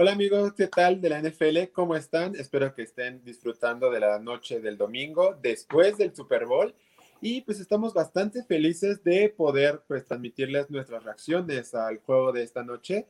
Hola 0.00 0.12
amigos, 0.12 0.52
¿qué 0.52 0.68
tal 0.68 1.00
de 1.00 1.08
la 1.08 1.20
NFL? 1.20 1.72
¿Cómo 1.72 1.96
están? 1.96 2.36
Espero 2.36 2.72
que 2.72 2.82
estén 2.82 3.20
disfrutando 3.24 3.90
de 3.90 3.98
la 3.98 4.20
noche 4.20 4.60
del 4.60 4.78
domingo 4.78 5.36
después 5.42 5.98
del 5.98 6.14
Super 6.14 6.46
Bowl. 6.46 6.72
Y 7.20 7.40
pues 7.40 7.58
estamos 7.58 7.94
bastante 7.94 8.44
felices 8.44 9.02
de 9.02 9.28
poder 9.28 9.82
pues 9.88 10.06
transmitirles 10.06 10.70
nuestras 10.70 11.02
reacciones 11.02 11.74
al 11.74 11.98
juego 11.98 12.30
de 12.30 12.44
esta 12.44 12.62
noche, 12.62 13.08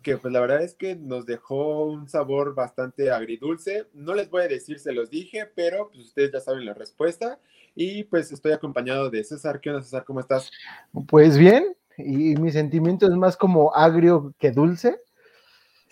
que 0.00 0.16
pues 0.16 0.32
la 0.32 0.38
verdad 0.38 0.62
es 0.62 0.76
que 0.76 0.94
nos 0.94 1.26
dejó 1.26 1.86
un 1.86 2.08
sabor 2.08 2.54
bastante 2.54 3.10
agridulce. 3.10 3.88
No 3.92 4.14
les 4.14 4.30
voy 4.30 4.42
a 4.42 4.48
decir, 4.48 4.78
se 4.78 4.92
los 4.92 5.10
dije, 5.10 5.50
pero 5.56 5.88
pues 5.88 6.04
ustedes 6.04 6.30
ya 6.30 6.38
saben 6.38 6.64
la 6.64 6.74
respuesta. 6.74 7.40
Y 7.74 8.04
pues 8.04 8.30
estoy 8.30 8.52
acompañado 8.52 9.10
de 9.10 9.24
César. 9.24 9.60
¿Qué 9.60 9.70
onda, 9.70 9.82
César? 9.82 10.04
¿Cómo 10.04 10.20
estás? 10.20 10.52
Pues 11.08 11.36
bien, 11.36 11.76
y 11.98 12.36
mi 12.36 12.52
sentimiento 12.52 13.06
es 13.06 13.12
más 13.16 13.36
como 13.36 13.74
agrio 13.74 14.32
que 14.38 14.52
dulce 14.52 15.00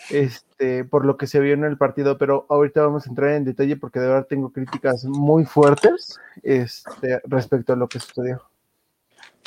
este, 0.08 0.84
por 0.84 1.04
lo 1.04 1.16
que 1.16 1.26
se 1.26 1.40
vio 1.40 1.54
en 1.54 1.64
el 1.64 1.76
partido, 1.76 2.16
pero 2.18 2.46
ahorita 2.48 2.82
vamos 2.82 3.06
a 3.06 3.10
entrar 3.10 3.30
en 3.32 3.44
detalle 3.44 3.76
porque 3.76 4.00
de 4.00 4.08
verdad 4.08 4.26
tengo 4.28 4.50
críticas 4.50 5.04
muy 5.04 5.44
fuertes 5.44 6.18
este, 6.42 7.20
respecto 7.24 7.72
a 7.72 7.76
lo 7.76 7.88
que 7.88 8.00
sucedió. 8.00 8.42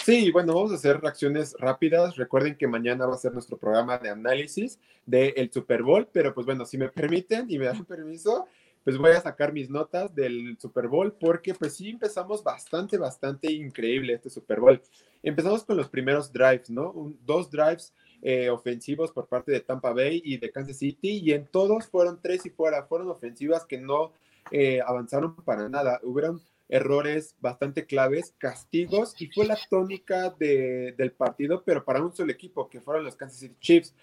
Sí, 0.03 0.31
bueno, 0.31 0.53
vamos 0.53 0.71
a 0.71 0.75
hacer 0.75 0.99
reacciones 0.99 1.55
rápidas. 1.59 2.17
Recuerden 2.17 2.57
que 2.57 2.67
mañana 2.67 3.05
va 3.05 3.15
a 3.15 3.17
ser 3.17 3.31
nuestro 3.31 3.57
programa 3.57 3.97
de 3.97 4.09
análisis 4.09 4.79
del 5.05 5.49
Super 5.51 5.81
Bowl, 5.81 6.07
pero 6.11 6.33
pues 6.33 6.45
bueno, 6.45 6.65
si 6.65 6.77
me 6.77 6.89
permiten 6.89 7.45
y 7.49 7.57
me 7.57 7.65
dan 7.65 7.85
permiso, 7.85 8.47
pues 8.83 8.97
voy 8.97 9.11
a 9.11 9.21
sacar 9.21 9.53
mis 9.53 9.69
notas 9.69 10.13
del 10.13 10.57
Super 10.59 10.87
Bowl 10.87 11.13
porque 11.13 11.53
pues 11.53 11.75
sí 11.75 11.89
empezamos 11.89 12.43
bastante, 12.43 12.97
bastante 12.97 13.51
increíble 13.51 14.13
este 14.13 14.29
Super 14.29 14.59
Bowl. 14.59 14.81
Empezamos 15.21 15.63
con 15.63 15.77
los 15.77 15.87
primeros 15.87 16.33
drives, 16.33 16.69
¿no? 16.69 17.13
dos 17.25 17.49
drives 17.49 17.93
eh, 18.25 18.49
ofensivos 18.49 19.11
por 19.11 19.27
parte 19.27 19.51
de 19.51 19.59
Tampa 19.59 19.91
Bay 19.91 20.21
y 20.23 20.37
de 20.37 20.49
Kansas 20.49 20.77
City, 20.77 21.19
y 21.23 21.33
en 21.33 21.45
todos 21.45 21.87
fueron 21.87 22.21
tres 22.21 22.45
y 22.45 22.49
fuera, 22.49 22.85
fueron 22.85 23.09
ofensivas 23.09 23.65
que 23.65 23.77
no 23.77 24.13
eh, 24.49 24.79
avanzaron 24.85 25.35
para 25.35 25.67
nada. 25.67 25.99
Hubieron 26.03 26.41
errores 26.69 27.35
bastante 27.41 27.85
claves, 27.85 28.33
castigos, 28.37 29.13
y 29.21 29.27
fue 29.27 29.45
la 29.45 29.57
tónica 29.69 30.29
del 30.39 31.11
partido, 31.11 31.63
pero 31.65 31.83
para 31.83 32.01
un 32.01 32.15
solo 32.15 32.31
equipo, 32.31 32.69
que 32.69 32.79
fueron 32.79 33.03
los 33.03 33.17
Kansas 33.17 33.39
City 33.39 33.57
Chiefs 33.59 33.93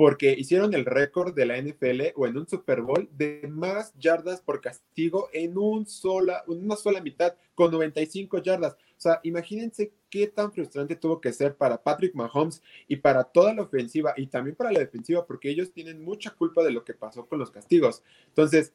porque 0.00 0.32
hicieron 0.32 0.72
el 0.72 0.86
récord 0.86 1.34
de 1.34 1.44
la 1.44 1.60
NFL 1.60 2.14
o 2.16 2.26
en 2.26 2.38
un 2.38 2.48
Super 2.48 2.80
Bowl 2.80 3.06
de 3.12 3.46
más 3.50 3.92
yardas 3.98 4.40
por 4.40 4.62
castigo 4.62 5.28
en 5.32 5.58
un 5.58 5.86
sola, 5.86 6.42
una 6.46 6.74
sola 6.76 7.02
mitad, 7.02 7.34
con 7.54 7.70
95 7.70 8.38
yardas. 8.38 8.72
O 8.72 8.76
sea, 8.96 9.20
imagínense 9.24 9.92
qué 10.10 10.26
tan 10.26 10.52
frustrante 10.52 10.96
tuvo 10.96 11.20
que 11.20 11.32
ser 11.32 11.54
para 11.54 11.82
Patrick 11.82 12.14
Mahomes 12.14 12.62
y 12.88 12.96
para 12.96 13.24
toda 13.24 13.54
la 13.54 13.62
ofensiva 13.62 14.12
y 14.16 14.26
también 14.26 14.56
para 14.56 14.72
la 14.72 14.80
defensiva, 14.80 15.24
porque 15.24 15.48
ellos 15.48 15.72
tienen 15.72 16.04
mucha 16.04 16.30
culpa 16.30 16.62
de 16.62 16.72
lo 16.72 16.84
que 16.84 16.94
pasó 16.94 17.26
con 17.26 17.38
los 17.38 17.50
castigos. 17.50 18.02
Entonces, 18.26 18.72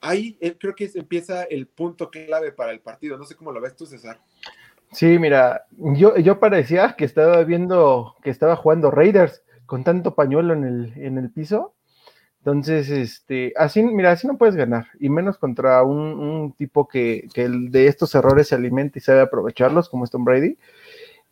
ahí 0.00 0.36
eh, 0.40 0.56
creo 0.58 0.74
que 0.74 0.90
empieza 0.94 1.44
el 1.44 1.66
punto 1.66 2.10
clave 2.10 2.52
para 2.52 2.72
el 2.72 2.80
partido. 2.80 3.16
No 3.16 3.24
sé 3.24 3.34
cómo 3.34 3.52
lo 3.52 3.60
ves 3.60 3.74
tú, 3.74 3.86
César. 3.86 4.20
Sí, 4.92 5.18
mira, 5.18 5.66
yo, 5.70 6.16
yo 6.18 6.38
parecía 6.38 6.94
que 6.96 7.06
estaba 7.06 7.42
viendo 7.44 8.14
que 8.22 8.28
estaba 8.28 8.56
jugando 8.56 8.90
Raiders 8.90 9.42
con 9.64 9.84
tanto 9.84 10.14
pañuelo 10.14 10.52
en 10.52 10.64
el, 10.64 10.92
en 10.96 11.16
el 11.16 11.30
piso. 11.30 11.74
Entonces, 12.44 12.90
este, 12.90 13.52
así, 13.56 13.84
mira, 13.84 14.10
así 14.10 14.26
no 14.26 14.36
puedes 14.36 14.56
ganar, 14.56 14.88
y 14.98 15.08
menos 15.08 15.38
contra 15.38 15.84
un, 15.84 16.52
tipo 16.58 16.88
que, 16.88 17.28
que 17.32 17.48
de 17.48 17.86
estos 17.86 18.16
errores 18.16 18.48
se 18.48 18.56
alimenta 18.56 18.98
y 18.98 19.00
sabe 19.00 19.20
aprovecharlos, 19.20 19.88
como 19.88 20.04
es 20.04 20.10
Tom 20.10 20.24
Brady. 20.24 20.58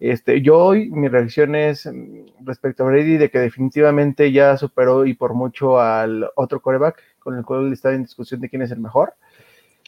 Este, 0.00 0.41
yo 0.41 0.58
hoy, 0.58 0.88
mi 0.91 1.08
reacción 1.08 1.55
es 1.55 1.86
mm, 1.86 2.44
respecto 2.47 2.84
a 2.84 2.86
Brady 2.86 3.19
de 3.19 3.31
que 3.31 3.38
definitivamente 3.38 4.33
ya 4.33 4.56
superó 4.56 5.05
y 5.05 5.14
por 5.14 5.34
mucho 5.34 5.81
al 5.81 6.31
otro 6.36 6.61
coreback 6.62 7.03
con 7.19 7.36
el 7.36 7.44
cual 7.44 7.72
está 7.72 7.92
en 7.92 8.05
discusión 8.05 8.41
de 8.41 8.48
quién 8.48 8.62
es 8.62 8.70
el 8.70 8.81
mejor. 8.81 9.14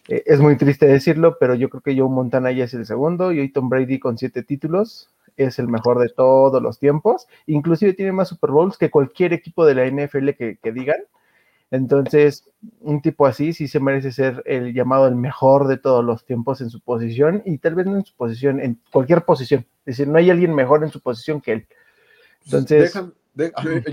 Eh, 0.09 0.23
es 0.27 0.41
muy 0.41 0.57
triste 0.57 0.87
decirlo, 0.87 1.39
pero 1.39 1.55
yo 1.55 1.71
creo 1.71 1.81
que 1.83 1.97
Joe 1.97 2.11
Montana 2.11 2.53
ya 2.53 2.65
es 2.65 2.75
el 2.75 2.85
segundo 2.85 3.33
y 3.33 3.41
hoy 3.41 3.49
Tom 3.51 3.69
Brady 3.69 3.99
con 3.99 4.19
siete 4.19 4.43
títulos 4.43 5.09
es 5.37 5.59
el 5.59 5.69
mejor 5.69 5.99
de 5.99 6.09
todos 6.09 6.63
los 6.63 6.79
tiempos, 6.79 7.27
inclusive 7.47 7.95
tiene 7.95 8.13
más 8.13 8.29
Super 8.29 8.51
Bowls 8.51 8.77
que 8.77 8.91
cualquier 8.91 9.33
equipo 9.33 9.65
de 9.65 9.75
la 9.75 9.87
NFL 9.87 10.31
que, 10.31 10.73
digan. 10.73 11.01
Entonces, 11.71 12.51
un 12.81 13.01
tipo 13.01 13.27
así 13.27 13.55
sí 13.55 13.67
se 13.67 13.81
merece 13.81 14.13
ser 14.13 14.43
el 14.45 14.75
llamado 14.75 15.07
el 15.07 15.17
mejor 15.17 15.69
de 15.69 15.79
todos 15.79 16.05
los 16.05 16.25
tiempos 16.27 16.61
en 16.61 16.69
su 16.69 16.81
posición 16.81 17.43
y 17.47 17.59
tal 17.59 17.75
vez 17.75 17.87
no 17.87 17.97
en 17.97 18.05
su 18.05 18.15
posición, 18.15 18.61
en 18.61 18.79
cualquier 18.93 19.25
posición. 19.25 19.67
Es 19.87 19.97
decir, 19.97 20.09
no 20.09 20.19
hay 20.19 20.29
alguien 20.29 20.55
mejor 20.55 20.85
en 20.85 20.91
su 20.91 21.01
posición 21.01 21.41
que 21.41 21.53
él. 21.53 21.67
Entonces, 22.45 22.93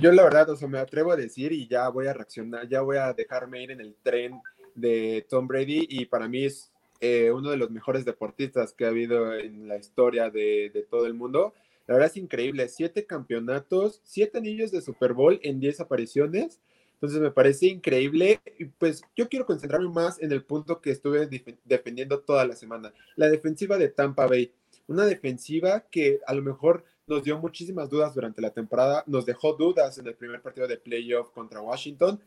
yo, 0.02 0.12
la 0.12 0.24
verdad, 0.24 0.50
o 0.50 0.56
sea, 0.58 0.68
me 0.68 0.80
atrevo 0.80 1.12
a 1.12 1.16
decir 1.16 1.54
y 1.54 1.68
ya 1.68 1.88
voy 1.90 2.08
a 2.08 2.14
reaccionar, 2.14 2.68
ya 2.68 2.82
voy 2.82 2.98
a 2.98 3.14
dejarme 3.14 3.64
ir 3.64 3.72
en 3.72 3.80
el 3.80 3.96
tren 4.04 4.42
de 4.76 5.26
Tom 5.30 5.48
Brady 5.48 5.88
y 5.90 6.06
para 6.06 6.28
mí 6.28 6.46
es 6.46 6.72
eh, 7.02 7.32
uno 7.32 7.50
de 7.50 7.58
los 7.58 7.72
mejores 7.72 8.06
deportistas 8.06 8.74
que 8.74 8.86
ha 8.86 8.90
habido 8.90 9.34
en 9.34 9.68
la 9.68 9.78
historia 9.78 10.30
de, 10.30 10.86
todo 10.90 11.06
el 11.06 11.14
mundo. 11.14 11.54
La 11.88 11.96
verdad 11.96 12.12
es 12.12 12.18
increíble, 12.18 12.68
siete 12.68 13.06
campeonatos, 13.06 14.02
siete 14.04 14.38
anillos 14.38 14.72
de 14.72 14.82
Super 14.82 15.14
Bowl 15.14 15.40
en 15.44 15.60
diez 15.60 15.80
apariciones. 15.80 16.60
Entonces 16.94 17.20
me 17.22 17.32
parece 17.32 17.68
increíble. 17.68 18.42
Y 18.60 18.66
pues 18.66 19.02
yo 19.16 19.30
quiero 19.30 19.46
concentrarme 19.46 19.90
más 19.90 20.22
en 20.22 20.32
el 20.32 20.44
punto 20.44 20.82
que 20.82 20.92
estuve 20.92 21.30
defendiendo 21.64 22.20
toda 22.20 22.46
la 22.46 22.56
semana. 22.56 22.94
La 23.16 23.30
defensiva 23.30 23.78
de 23.78 23.90
Tampa 23.90 24.28
Bay. 24.28 24.52
Una 24.88 25.06
defensiva 25.06 25.86
que 25.90 26.20
a 26.28 26.34
lo 26.34 26.42
mejor 26.42 26.84
nos 27.08 27.24
dio 27.24 27.40
muchísimas 27.40 27.90
dudas 27.90 28.14
durante 28.14 28.42
la 28.42 28.52
temporada, 28.52 29.04
nos 29.08 29.26
dejó 29.26 29.54
dudas 29.54 29.98
en 29.98 30.08
el 30.08 30.16
primer 30.16 30.42
partido 30.42 30.68
de 30.68 30.78
playoff 30.78 31.32
contra 31.32 31.62
Washington 31.62 32.20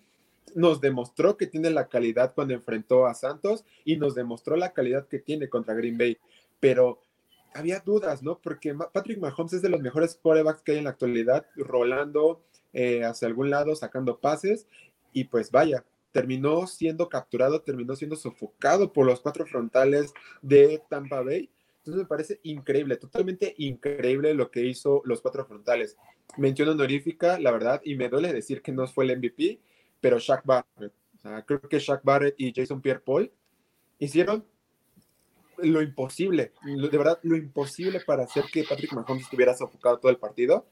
nos 0.55 0.81
demostró 0.81 1.37
que 1.37 1.47
tiene 1.47 1.71
la 1.71 1.89
calidad 1.89 2.35
cuando 2.35 2.55
enfrentó 2.55 3.07
a 3.07 3.15
Santos 3.15 3.65
y 3.85 3.97
nos 3.97 4.15
demostró 4.15 4.57
la 4.57 4.73
calidad 4.73 5.09
que 5.09 5.19
tiene 5.19 5.49
contra 5.49 5.75
Green 5.75 5.99
Bay. 5.99 6.19
Pero 6.61 7.01
había 7.55 7.81
dudas, 7.81 8.23
¿no? 8.23 8.39
Porque 8.39 8.75
Patrick 8.75 9.19
Mahomes 9.19 9.53
es 9.55 9.63
de 9.63 9.69
los 9.69 9.81
mejores 9.81 10.19
quarterbacks 10.21 10.63
que 10.63 10.73
hay 10.73 10.79
en 10.79 10.85
la 10.85 10.91
actualidad, 10.91 11.47
rolando 11.57 12.43
eh, 12.73 13.05
hacia 13.05 13.29
algún 13.29 13.51
lado, 13.51 13.75
sacando 13.77 14.19
pases, 14.19 14.67
y 15.13 15.25
pues 15.25 15.51
vaya, 15.51 15.85
terminó 16.13 16.67
siendo 16.67 17.09
capturado, 17.09 17.63
terminó 17.63 17.97
siendo 17.97 18.17
sofocado 18.17 18.93
por 18.93 19.07
los 19.07 19.21
cuatro 19.21 19.47
frontales 19.47 20.13
de 20.41 20.83
Tampa 20.89 21.23
Bay. 21.23 21.51
Entonces 21.79 22.03
me 22.03 22.09
parece 22.09 22.39
increíble, 22.45 22.97
totalmente 22.97 23.55
increíble 23.59 24.35
lo 24.35 24.51
que 24.51 24.65
hizo 24.65 25.03
los 25.05 25.21
cuatro 25.21 25.45
frontales. 25.45 25.97
Mención 26.37 26.69
honorífica, 26.69 27.39
la 27.39 27.51
verdad, 27.51 27.81
y 27.85 27.97
me 27.97 28.09
duele 28.09 28.33
decir 28.33 28.63
que 28.63 28.73
no 28.73 28.87
fue 28.87 29.05
el 29.05 29.19
MVP, 29.19 29.59
pero 30.03 30.19
Shaq 30.19 30.45
Barrett. 30.45 30.93
O 31.15 31.19
sea, 31.19 31.43
creo 31.47 31.63
que 31.63 31.79
Shaq 31.79 32.03
Barrett 32.03 32.35
y 32.37 32.53
Jason 32.55 32.83
Pierre-Paul 32.83 33.33
hicieron 33.99 34.45
lo 35.59 35.81
imposible, 35.81 36.53
de 36.65 36.99
verdad, 36.99 37.21
lo 37.23 37.37
imposible 37.37 38.01
para 38.01 38.25
hacer 38.25 38.45
que 38.53 38.65
Patrick 38.65 38.93
Mahomes 38.93 39.23
estuviera 39.23 39.55
sofocado 39.55 39.99
todo 39.99 40.11
el 40.11 40.19
partido. 40.19 40.67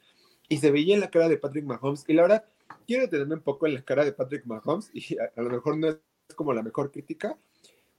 Y 0.48 0.58
se 0.58 0.72
veía 0.72 0.94
en 0.94 1.00
la 1.00 1.10
cara 1.10 1.28
de 1.28 1.36
Patrick 1.36 1.64
Mahomes. 1.64 2.04
Y 2.08 2.14
la 2.14 2.22
verdad, 2.22 2.44
quiero 2.88 3.04
detenerme 3.04 3.36
un 3.36 3.42
poco 3.42 3.68
en 3.68 3.74
la 3.74 3.82
cara 3.82 4.04
de 4.04 4.12
Patrick 4.12 4.44
Mahomes. 4.46 4.90
Y 4.92 5.16
a, 5.16 5.30
lo 5.40 5.48
mejor 5.48 5.76
no 5.76 5.88
es 5.88 5.98
como 6.34 6.52
la 6.52 6.62
mejor 6.62 6.90
crítica. 6.90 7.38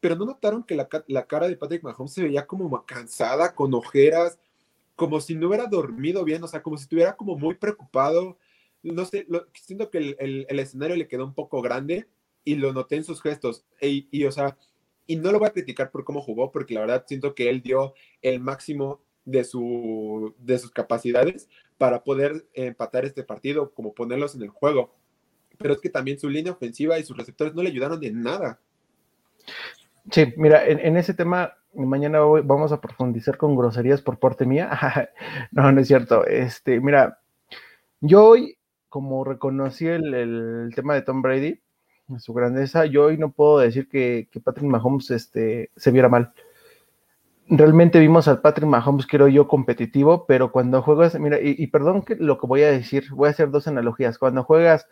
Pero 0.01 0.17
no 0.17 0.25
notaron 0.25 0.63
que 0.63 0.75
la, 0.75 0.89
la 1.07 1.27
cara 1.27 1.47
de 1.47 1.55
Patrick 1.55 1.81
Mahomes 1.81 2.11
se 2.11 2.23
veía 2.23 2.45
como 2.45 2.85
cansada, 2.85 3.55
con 3.55 3.73
ojeras, 3.73 4.37
como 4.97 5.21
si 5.21 5.35
no 5.35 5.47
hubiera 5.47 5.67
dormido 5.67 6.25
bien, 6.25 6.43
o 6.43 6.47
sea, 6.47 6.61
como 6.61 6.75
si 6.75 6.83
estuviera 6.83 7.15
como 7.15 7.37
muy 7.37 7.55
preocupado 7.55 8.37
no 8.83 9.05
sé, 9.05 9.27
siento 9.53 9.89
que 9.89 10.15
el, 10.19 10.45
escenario 10.49 10.95
le 10.95 11.07
quedó 11.07 11.25
un 11.25 11.33
poco 11.33 11.61
grande 11.61 12.07
y 12.43 12.55
lo 12.55 12.73
noté 12.73 12.95
en 12.95 13.03
sus 13.03 13.21
gestos. 13.21 13.65
E, 13.79 14.07
y, 14.09 14.25
o 14.25 14.31
sea, 14.31 14.57
y 15.07 15.15
no 15.15 15.31
lo 15.31 15.39
voy 15.39 15.47
a 15.47 15.53
criticar 15.53 15.91
por 15.91 16.03
cómo 16.03 16.21
jugó, 16.21 16.51
porque 16.51 16.73
la 16.73 16.81
verdad 16.81 17.05
siento 17.07 17.35
que 17.35 17.49
él 17.49 17.61
dio 17.61 17.93
el 18.21 18.39
máximo 18.39 19.01
de, 19.25 19.43
su, 19.43 20.33
de 20.39 20.57
sus 20.57 20.71
capacidades 20.71 21.49
para 21.77 22.03
poder 22.03 22.47
empatar 22.53 23.05
este 23.05 23.23
partido, 23.23 23.71
como 23.73 23.93
ponerlos 23.93 24.35
en 24.35 24.43
el 24.43 24.49
juego. 24.49 24.95
Pero 25.57 25.73
es 25.73 25.81
que 25.81 25.89
también 25.89 26.19
su 26.19 26.29
línea 26.29 26.53
ofensiva 26.53 26.97
y 26.97 27.03
sus 27.03 27.17
receptores 27.17 27.53
no 27.53 27.61
le 27.61 27.69
ayudaron 27.69 27.99
de 27.99 28.11
nada. 28.11 28.59
Sí, 30.11 30.33
mira, 30.37 30.65
en, 30.67 30.79
en 30.79 30.97
ese 30.97 31.13
tema 31.13 31.55
mañana 31.73 32.19
vamos 32.19 32.71
a 32.71 32.81
profundizar 32.81 33.37
con 33.37 33.55
groserías 33.55 34.01
por 34.01 34.19
parte 34.19 34.45
mía. 34.45 34.69
no, 35.51 35.71
no 35.71 35.81
es 35.81 35.87
cierto. 35.87 36.25
Este, 36.25 36.79
mira, 36.79 37.19
yo 37.99 38.25
hoy 38.25 38.57
como 38.91 39.23
reconocí 39.23 39.87
el, 39.87 40.69
tema 40.75 40.93
de 40.95 41.01
Tom 41.01 41.21
Brady, 41.21 41.61
su 42.19 42.33
grandeza, 42.33 42.85
yo 42.85 43.05
hoy 43.05 43.17
no 43.17 43.31
puedo 43.31 43.59
decir 43.59 43.87
que, 43.87 44.27
Patrick 44.43 44.67
Mahomes 44.67 45.09
este, 45.11 45.71
se 45.77 45.91
viera 45.91 46.09
mal. 46.09 46.33
Realmente 47.47 47.99
vimos 47.99 48.27
al 48.27 48.41
Patrick 48.41 48.67
Mahomes, 48.67 49.07
quiero 49.07 49.29
yo, 49.29 49.47
competitivo, 49.47 50.25
pero 50.25 50.51
cuando 50.51 50.81
juegas, 50.81 51.17
mira, 51.17 51.39
y, 51.41 51.65
perdón 51.67 52.01
que 52.01 52.17
lo 52.17 52.37
que 52.37 52.47
voy 52.47 52.63
a 52.63 52.71
decir, 52.71 53.05
voy 53.11 53.29
a 53.29 53.31
hacer 53.31 53.49
dos 53.49 53.65
analogías. 53.65 54.17
Cuando 54.17 54.43
juegas, 54.43 54.85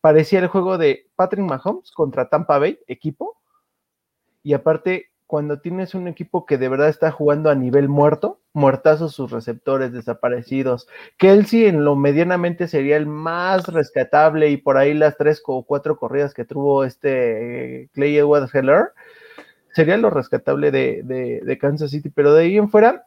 parecía 0.00 0.38
el 0.38 0.46
juego 0.46 0.78
de 0.78 1.10
Patrick 1.16 1.44
Mahomes 1.44 1.90
contra 1.90 2.28
Tampa 2.28 2.60
Bay, 2.60 2.78
equipo, 2.86 3.40
y 4.44 4.52
aparte 4.52 5.10
cuando 5.32 5.60
tienes 5.60 5.94
un 5.94 6.08
equipo 6.08 6.44
que 6.44 6.58
de 6.58 6.68
verdad 6.68 6.90
está 6.90 7.10
jugando 7.10 7.48
a 7.48 7.54
nivel 7.54 7.88
muerto, 7.88 8.38
muertazos 8.52 9.14
sus 9.14 9.30
receptores 9.30 9.90
desaparecidos. 9.90 10.88
Kelsey 11.16 11.64
en 11.64 11.86
lo 11.86 11.96
medianamente 11.96 12.68
sería 12.68 12.98
el 12.98 13.06
más 13.06 13.66
rescatable 13.68 14.50
y 14.50 14.58
por 14.58 14.76
ahí 14.76 14.92
las 14.92 15.16
tres 15.16 15.42
o 15.46 15.62
cuatro 15.62 15.96
corridas 15.96 16.34
que 16.34 16.44
tuvo 16.44 16.84
este 16.84 17.84
eh, 17.84 17.88
Clay 17.94 18.18
Edwards 18.18 18.54
Heller 18.54 18.92
sería 19.74 19.96
lo 19.96 20.10
rescatable 20.10 20.70
de, 20.70 21.58
Kansas 21.58 21.92
City, 21.92 22.10
pero 22.10 22.34
de 22.34 22.42
ahí 22.42 22.58
en 22.58 22.68
fuera, 22.68 23.06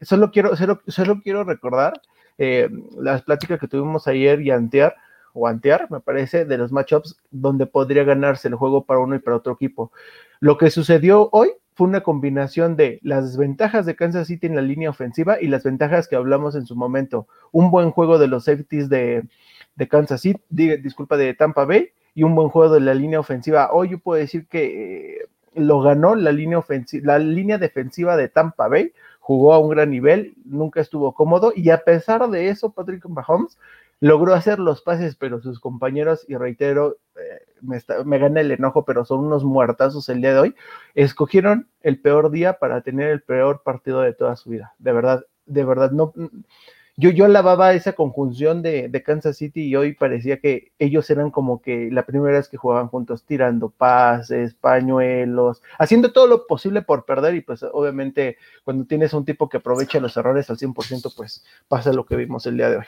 solo 0.00 0.30
quiero, 0.30 0.54
solo, 0.54 0.80
solo 0.86 1.22
quiero 1.24 1.42
recordar 1.42 2.00
eh, 2.38 2.68
las 2.96 3.22
pláticas 3.22 3.58
que 3.58 3.66
tuvimos 3.66 4.06
ayer 4.06 4.40
y 4.42 4.52
antear, 4.52 4.94
o 5.32 5.48
antear, 5.48 5.90
me 5.90 5.98
parece, 5.98 6.44
de 6.44 6.56
los 6.56 6.70
matchups 6.70 7.16
donde 7.32 7.66
podría 7.66 8.04
ganarse 8.04 8.46
el 8.46 8.54
juego 8.54 8.84
para 8.84 9.00
uno 9.00 9.16
y 9.16 9.18
para 9.18 9.38
otro 9.38 9.54
equipo. 9.54 9.90
Lo 10.38 10.56
que 10.56 10.70
sucedió 10.70 11.28
hoy 11.32 11.50
fue 11.74 11.88
una 11.88 12.02
combinación 12.02 12.76
de 12.76 13.00
las 13.02 13.24
desventajas 13.24 13.84
de 13.84 13.96
Kansas 13.96 14.28
City 14.28 14.46
en 14.46 14.54
la 14.54 14.62
línea 14.62 14.90
ofensiva 14.90 15.40
y 15.40 15.48
las 15.48 15.64
ventajas 15.64 16.06
que 16.06 16.16
hablamos 16.16 16.54
en 16.54 16.66
su 16.66 16.76
momento. 16.76 17.26
Un 17.50 17.70
buen 17.70 17.90
juego 17.90 18.18
de 18.18 18.28
los 18.28 18.44
safeties 18.44 18.88
de, 18.88 19.24
Kansas 19.90 20.20
City, 20.20 20.40
disculpa, 20.48 21.16
de 21.16 21.34
Tampa 21.34 21.64
Bay, 21.64 21.90
y 22.14 22.22
un 22.22 22.36
buen 22.36 22.48
juego 22.48 22.72
de 22.72 22.80
la 22.80 22.94
línea 22.94 23.18
ofensiva. 23.18 23.70
Hoy 23.72 23.90
yo 23.90 23.98
puedo 23.98 24.20
decir 24.20 24.46
que 24.46 25.16
eh, 25.16 25.28
lo 25.54 25.80
ganó 25.80 26.14
la 26.14 26.30
línea, 26.30 26.58
ofensiva, 26.58 27.06
la 27.06 27.18
línea 27.18 27.58
defensiva 27.58 28.16
de 28.16 28.28
Tampa 28.28 28.68
Bay, 28.68 28.92
jugó 29.18 29.52
a 29.52 29.58
un 29.58 29.70
gran 29.70 29.90
nivel, 29.90 30.34
nunca 30.44 30.80
estuvo 30.80 31.12
cómodo 31.12 31.52
y 31.56 31.70
a 31.70 31.78
pesar 31.78 32.28
de 32.28 32.50
eso, 32.50 32.70
Patrick 32.72 33.04
Mahomes 33.06 33.58
logró 34.00 34.34
hacer 34.34 34.58
los 34.58 34.82
pases, 34.82 35.16
pero 35.16 35.40
sus 35.40 35.60
compañeros, 35.60 36.24
y 36.28 36.36
reitero, 36.36 36.98
eh, 37.16 37.44
me, 37.62 37.80
me, 38.04 38.18
gana 38.18 38.40
el 38.40 38.52
enojo, 38.52 38.84
pero 38.84 39.04
son 39.04 39.20
unos 39.20 39.44
muertazos 39.44 40.08
el 40.08 40.20
día 40.20 40.34
de 40.34 40.40
hoy, 40.40 40.54
escogieron 40.94 41.68
el 41.80 42.00
peor 42.00 42.30
día 42.30 42.58
para 42.58 42.82
tener 42.82 43.10
el 43.10 43.22
peor 43.22 43.62
partido 43.62 44.00
de 44.00 44.12
toda 44.12 44.36
su 44.36 44.50
vida. 44.50 44.74
De 44.78 44.92
verdad, 44.92 45.24
de 45.46 45.64
verdad, 45.64 45.90
no, 45.90 46.12
yo, 46.96 47.10
yo 47.10 47.24
alababa 47.24 47.72
esa 47.72 47.94
conjunción 47.94 48.62
de, 48.62 49.02
Kansas 49.04 49.36
City 49.38 49.62
y 49.62 49.74
hoy 49.74 49.94
parecía 49.94 50.38
que 50.38 50.72
ellos 50.78 51.10
eran 51.10 51.32
como 51.32 51.60
que 51.60 51.88
la 51.90 52.06
primera 52.06 52.36
vez 52.36 52.48
que 52.48 52.56
jugaban 52.56 52.86
juntos, 52.86 53.24
tirando 53.24 53.70
pases, 53.70 54.54
pañuelos, 54.54 55.60
haciendo 55.78 56.12
todo 56.12 56.28
lo 56.28 56.46
posible 56.46 56.82
por 56.82 57.04
perder 57.04 57.34
y 57.34 57.40
pues 57.40 57.64
obviamente 57.64 58.36
cuando 58.62 58.84
tienes 58.84 59.12
un 59.12 59.24
tipo 59.24 59.48
que 59.48 59.56
aprovecha 59.56 59.98
los 59.98 60.16
errores 60.16 60.48
al 60.50 60.58
100%, 60.58 61.12
pues 61.16 61.44
pasa 61.66 61.92
lo 61.92 62.06
que 62.06 62.16
vimos 62.16 62.46
el 62.46 62.56
día 62.56 62.70
de 62.70 62.76
hoy. 62.76 62.86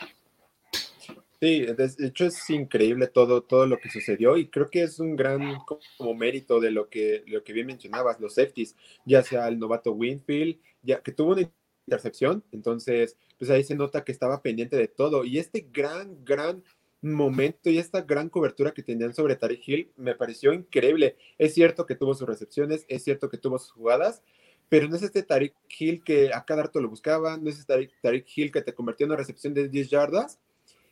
Sí, 1.40 1.66
de 1.66 1.92
hecho 1.98 2.26
es 2.26 2.48
increíble 2.48 3.08
todo, 3.08 3.42
todo 3.42 3.66
lo 3.66 3.78
que 3.78 3.90
sucedió 3.90 4.38
y 4.38 4.48
creo 4.48 4.70
que 4.70 4.82
es 4.84 4.98
un 4.98 5.16
gran 5.16 5.58
como 5.98 6.14
mérito 6.14 6.60
de 6.60 6.70
lo 6.70 6.88
que, 6.88 7.24
lo 7.26 7.44
que 7.44 7.52
bien 7.52 7.66
mencionabas, 7.66 8.20
los 8.20 8.34
safeties, 8.34 8.74
ya 9.04 9.22
sea 9.22 9.46
el 9.48 9.58
novato 9.58 9.92
Winfield, 9.92 10.58
ya 10.82 11.02
que 11.02 11.12
tuvo 11.12 11.32
una 11.32 11.50
intercepción, 11.86 12.42
entonces 12.52 13.18
pues 13.38 13.50
ahí 13.50 13.64
se 13.64 13.74
nota 13.74 14.02
que 14.02 14.12
estaba 14.12 14.40
pendiente 14.40 14.76
de 14.76 14.88
todo. 14.88 15.24
Y 15.24 15.38
este 15.38 15.68
gran, 15.70 16.24
gran 16.24 16.64
momento 17.02 17.70
y 17.70 17.78
esta 17.78 18.00
gran 18.02 18.30
cobertura 18.30 18.72
que 18.72 18.82
tenían 18.82 19.14
sobre 19.14 19.36
Tariq 19.36 19.68
Hill 19.68 19.92
me 19.96 20.14
pareció 20.14 20.52
increíble. 20.52 21.16
Es 21.38 21.54
cierto 21.54 21.86
que 21.86 21.94
tuvo 21.94 22.14
sus 22.14 22.26
recepciones, 22.26 22.86
es 22.88 23.04
cierto 23.04 23.28
que 23.28 23.38
tuvo 23.38 23.58
sus 23.58 23.72
jugadas, 23.72 24.22
pero 24.68 24.88
no 24.88 24.96
es 24.96 25.02
este 25.02 25.22
Tariq 25.22 25.54
Hill 25.78 26.02
que 26.02 26.32
a 26.32 26.44
cada 26.44 26.64
rato 26.64 26.80
lo 26.80 26.88
buscaba, 26.88 27.36
no 27.36 27.50
es 27.50 27.58
este 27.58 27.90
Tariq, 28.02 28.26
Hill 28.34 28.52
que 28.52 28.62
te 28.62 28.74
convirtió 28.74 29.04
en 29.04 29.10
una 29.10 29.18
recepción 29.18 29.54
de 29.54 29.68
10 29.68 29.90
yardas 29.90 30.40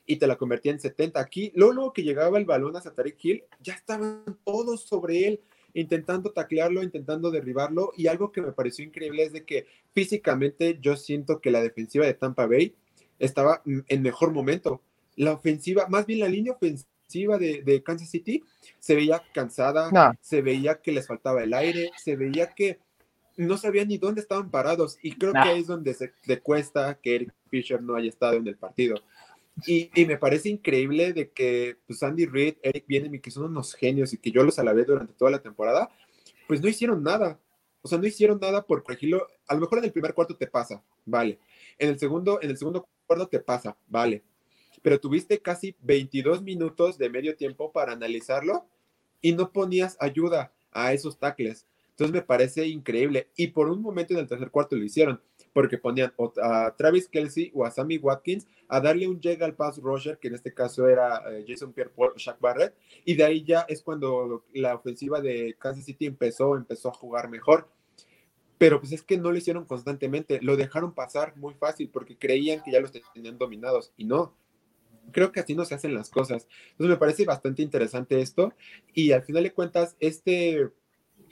y 0.06 0.16
te 0.16 0.26
la 0.26 0.36
convertía 0.36 0.72
en 0.72 0.80
70. 0.80 1.18
Aquí, 1.18 1.52
luego, 1.54 1.92
que 1.92 2.02
llegaba 2.02 2.38
el 2.38 2.44
balón 2.44 2.76
hacia 2.76 2.92
Tariq 2.92 3.24
Hill, 3.24 3.44
ya 3.60 3.74
estaban 3.74 4.38
todos 4.44 4.82
sobre 4.82 5.26
él 5.26 5.40
intentando 5.74 6.30
taclearlo, 6.30 6.82
intentando 6.82 7.30
derribarlo. 7.30 7.92
Y 7.96 8.06
algo 8.06 8.32
que 8.32 8.42
me 8.42 8.52
pareció 8.52 8.84
increíble 8.84 9.24
es 9.24 9.32
de 9.32 9.44
que 9.44 9.66
físicamente 9.92 10.78
yo 10.80 10.96
siento 10.96 11.40
que 11.40 11.50
la 11.50 11.62
defensiva 11.62 12.06
de 12.06 12.14
Tampa 12.14 12.46
Bay 12.46 12.74
estaba 13.18 13.62
en 13.64 14.02
mejor 14.02 14.32
momento. 14.32 14.82
La 15.16 15.32
ofensiva, 15.32 15.86
más 15.88 16.06
bien 16.06 16.20
la 16.20 16.28
línea 16.28 16.52
ofensiva 16.52 17.38
de, 17.38 17.82
Kansas 17.84 18.10
City, 18.10 18.42
se 18.78 18.94
veía 18.94 19.22
cansada, 19.32 20.16
se 20.20 20.42
veía 20.42 20.80
que 20.80 20.92
les 20.92 21.06
faltaba 21.06 21.42
el 21.42 21.54
aire, 21.54 21.90
se 21.96 22.16
veía 22.16 22.48
que 22.54 22.78
no 23.36 23.56
sabían 23.56 23.88
ni 23.88 23.98
dónde 23.98 24.20
estaban 24.20 24.50
parados. 24.50 24.98
Y 25.02 25.12
creo 25.12 25.32
que 25.32 25.38
ahí 25.38 25.60
es 25.60 25.66
donde 25.66 25.94
se 25.94 26.12
cuesta 26.40 26.98
que 27.00 27.16
Eric 27.16 27.34
Fisher 27.48 27.82
no 27.82 27.94
haya 27.96 28.08
estado 28.08 28.34
en 28.34 28.46
el 28.46 28.56
partido. 28.56 28.96
Y, 29.66 29.90
me 30.06 30.18
parece 30.18 30.48
increíble 30.48 31.12
de 31.12 31.30
que 31.30 31.76
pues 31.86 32.02
Andy 32.02 32.26
Reid, 32.26 32.56
Eric 32.62 32.86
Bienem, 32.86 33.20
que 33.20 33.30
son 33.30 33.44
unos 33.44 33.74
genios 33.74 34.12
y 34.12 34.18
que 34.18 34.30
yo 34.30 34.42
los 34.42 34.58
alabé 34.58 34.84
durante 34.84 35.12
toda 35.12 35.30
la 35.30 35.42
temporada, 35.42 35.90
pues 36.48 36.60
no 36.60 36.68
hicieron 36.68 37.02
nada. 37.02 37.38
O 37.82 37.88
sea, 37.88 37.98
no 37.98 38.06
hicieron 38.06 38.38
nada 38.40 38.66
por 38.66 38.82
corregirlo. 38.82 39.28
A 39.46 39.54
lo 39.54 39.60
mejor 39.60 39.78
en 39.78 39.84
el 39.84 39.92
primer 39.92 40.14
cuarto 40.14 40.36
te 40.36 40.46
pasa, 40.46 40.82
vale. 41.04 41.38
En 41.78 41.90
el 41.90 41.98
segundo, 41.98 42.40
en 42.42 42.50
el 42.50 42.58
segundo 42.58 42.88
cuarto 43.06 43.28
te 43.28 43.40
pasa, 43.40 43.76
vale. 43.86 44.24
Pero 44.82 44.98
tuviste 44.98 45.40
casi 45.40 45.76
22 45.82 46.42
minutos 46.42 46.98
de 46.98 47.10
medio 47.10 47.36
tiempo 47.36 47.72
para 47.72 47.92
analizarlo 47.92 48.66
y 49.20 49.32
no 49.32 49.52
ponías 49.52 49.96
ayuda 50.00 50.52
a 50.72 50.92
esos 50.92 51.18
tackles. 51.18 51.66
Entonces 51.90 52.12
me 52.12 52.22
parece 52.22 52.66
increíble. 52.66 53.28
Y 53.36 53.48
por 53.48 53.68
un 53.68 53.80
momento 53.80 54.14
en 54.14 54.20
el 54.20 54.28
tercer 54.28 54.50
cuarto 54.50 54.76
lo 54.76 54.84
hicieron 54.84 55.20
porque 55.54 55.78
ponían 55.78 56.12
a 56.42 56.74
Travis 56.76 57.08
Kelsey 57.08 57.50
o 57.54 57.64
a 57.64 57.70
Sammy 57.70 57.96
Watkins 57.96 58.46
a 58.68 58.80
darle 58.80 59.06
un 59.06 59.20
llega 59.20 59.46
al 59.46 59.54
pass 59.54 59.78
rusher, 59.78 60.18
que 60.18 60.28
en 60.28 60.34
este 60.34 60.52
caso 60.52 60.88
era 60.88 61.22
eh, 61.30 61.44
Jason 61.46 61.72
Pierre-Paul 61.72 62.12
o 62.14 62.18
Shaq 62.18 62.40
Barrett, 62.40 62.74
y 63.04 63.14
de 63.14 63.24
ahí 63.24 63.44
ya 63.44 63.64
es 63.68 63.80
cuando 63.80 64.44
la 64.52 64.74
ofensiva 64.74 65.20
de 65.20 65.54
Kansas 65.58 65.84
City 65.84 66.06
empezó, 66.06 66.56
empezó 66.56 66.88
a 66.88 66.94
jugar 66.94 67.30
mejor. 67.30 67.68
Pero 68.58 68.80
pues 68.80 68.92
es 68.92 69.02
que 69.02 69.16
no 69.16 69.30
lo 69.30 69.38
hicieron 69.38 69.64
constantemente, 69.64 70.40
lo 70.42 70.56
dejaron 70.56 70.92
pasar 70.92 71.36
muy 71.36 71.54
fácil 71.54 71.88
porque 71.88 72.18
creían 72.18 72.62
que 72.62 72.72
ya 72.72 72.80
los 72.80 72.92
tenían 73.12 73.38
dominados 73.38 73.92
y 73.96 74.04
no. 74.04 74.36
Creo 75.12 75.32
que 75.32 75.40
así 75.40 75.54
no 75.54 75.64
se 75.64 75.74
hacen 75.74 75.94
las 75.94 76.10
cosas. 76.10 76.48
Entonces 76.70 76.88
me 76.88 76.96
parece 76.96 77.24
bastante 77.24 77.62
interesante 77.62 78.20
esto 78.20 78.54
y 78.92 79.12
al 79.12 79.22
final 79.22 79.42
de 79.44 79.52
cuentas 79.52 79.96
este 80.00 80.70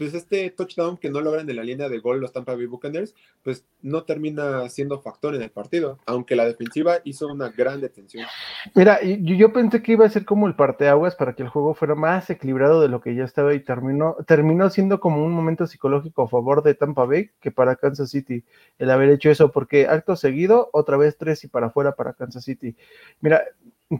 pues 0.02 0.14
este 0.14 0.50
touchdown 0.50 0.96
que 0.96 1.10
no 1.10 1.20
logran 1.20 1.49
en 1.49 1.54
la 1.54 1.62
línea 1.62 1.88
de 1.88 2.00
gol 2.00 2.20
los 2.20 2.32
Tampa 2.32 2.56
Bay 2.56 2.66
Buccaneers, 2.66 3.14
pues 3.44 3.64
no 3.82 4.02
termina 4.02 4.69
siendo 4.69 5.00
factor 5.00 5.37
en 5.37 5.43
el 5.43 5.50
partido, 5.50 6.00
aunque 6.06 6.34
la 6.34 6.44
defensiva 6.44 6.96
hizo 7.04 7.28
una 7.28 7.50
gran 7.50 7.81
detención. 7.81 8.26
Mira, 8.75 9.00
yo, 9.00 9.37
yo 9.37 9.52
pensé 9.52 9.81
que 9.81 9.93
iba 9.93 10.04
a 10.04 10.10
ser 10.10 10.25
como 10.25 10.49
el 10.49 10.56
parteaguas 10.56 11.14
para 11.14 11.34
que 11.34 11.44
el 11.44 11.49
juego 11.50 11.75
fuera 11.75 11.94
más 11.94 12.28
equilibrado 12.31 12.81
de 12.81 12.88
lo 12.88 13.00
que 13.00 13.14
ya 13.14 13.22
estaba 13.22 13.54
y 13.54 13.60
terminó, 13.60 14.16
terminó 14.26 14.70
siendo 14.70 14.99
como 14.99 15.25
un 15.25 15.32
momento 15.32 15.69
psicológico 15.69 16.22
a 16.22 16.28
favor 16.28 16.64
de 16.64 16.75
Tampa 16.75 17.05
Bay 17.05 17.31
que 17.40 17.52
para 17.52 17.76
Kansas 17.76 18.10
City 18.10 18.43
el 18.81 18.90
haber 18.90 19.08
hecho 19.10 19.31
eso, 19.31 19.52
porque 19.52 19.87
acto 19.87 20.16
seguido, 20.16 20.69
otra 20.72 20.96
vez 20.96 21.16
tres 21.16 21.44
y 21.44 21.46
para 21.46 21.69
afuera 21.69 21.93
para 21.93 22.14
Kansas 22.14 22.43
City. 22.43 22.75
Mira, 23.20 23.44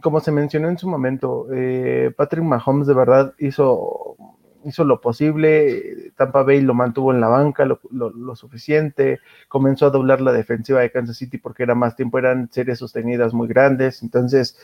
como 0.01 0.19
se 0.19 0.33
mencionó 0.33 0.67
en 0.67 0.77
su 0.77 0.89
momento, 0.89 1.47
eh, 1.53 2.11
Patrick 2.17 2.43
Mahomes 2.43 2.87
de 2.87 2.93
verdad 2.93 3.33
hizo 3.39 4.17
hizo 4.65 4.83
lo 4.83 5.01
posible, 5.01 6.11
Tampa 6.15 6.43
Bay 6.43 6.61
lo 6.61 6.73
mantuvo 6.73 7.13
en 7.13 7.21
la 7.21 7.27
banca 7.27 7.65
lo, 7.65 8.35
suficiente, 8.35 9.19
comenzó 9.47 9.87
a 9.87 9.89
doblar 9.89 10.21
la 10.21 10.31
defensiva 10.31 10.81
de 10.81 10.91
Kansas 10.91 11.17
City 11.17 11.37
porque 11.37 11.63
era 11.63 11.75
más 11.75 11.95
tiempo, 11.95 12.19
eran 12.19 12.49
series 12.51 12.79
sostenidas 12.79 13.33
muy 13.33 13.47
grandes, 13.47 14.03
entonces 14.03 14.57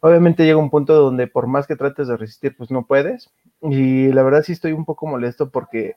obviamente 0.00 0.44
llega 0.44 0.58
un 0.58 0.70
punto 0.70 0.94
donde 0.94 1.26
por 1.26 1.46
más 1.46 1.66
que 1.66 1.76
trates 1.76 2.08
de 2.08 2.16
resistir, 2.16 2.56
pues 2.56 2.70
no 2.70 2.86
puedes, 2.86 3.30
y 3.62 4.08
la 4.12 4.22
verdad 4.22 4.42
sí 4.42 4.52
estoy 4.52 4.72
un 4.72 4.84
poco 4.84 5.06
molesto 5.06 5.50
porque 5.50 5.96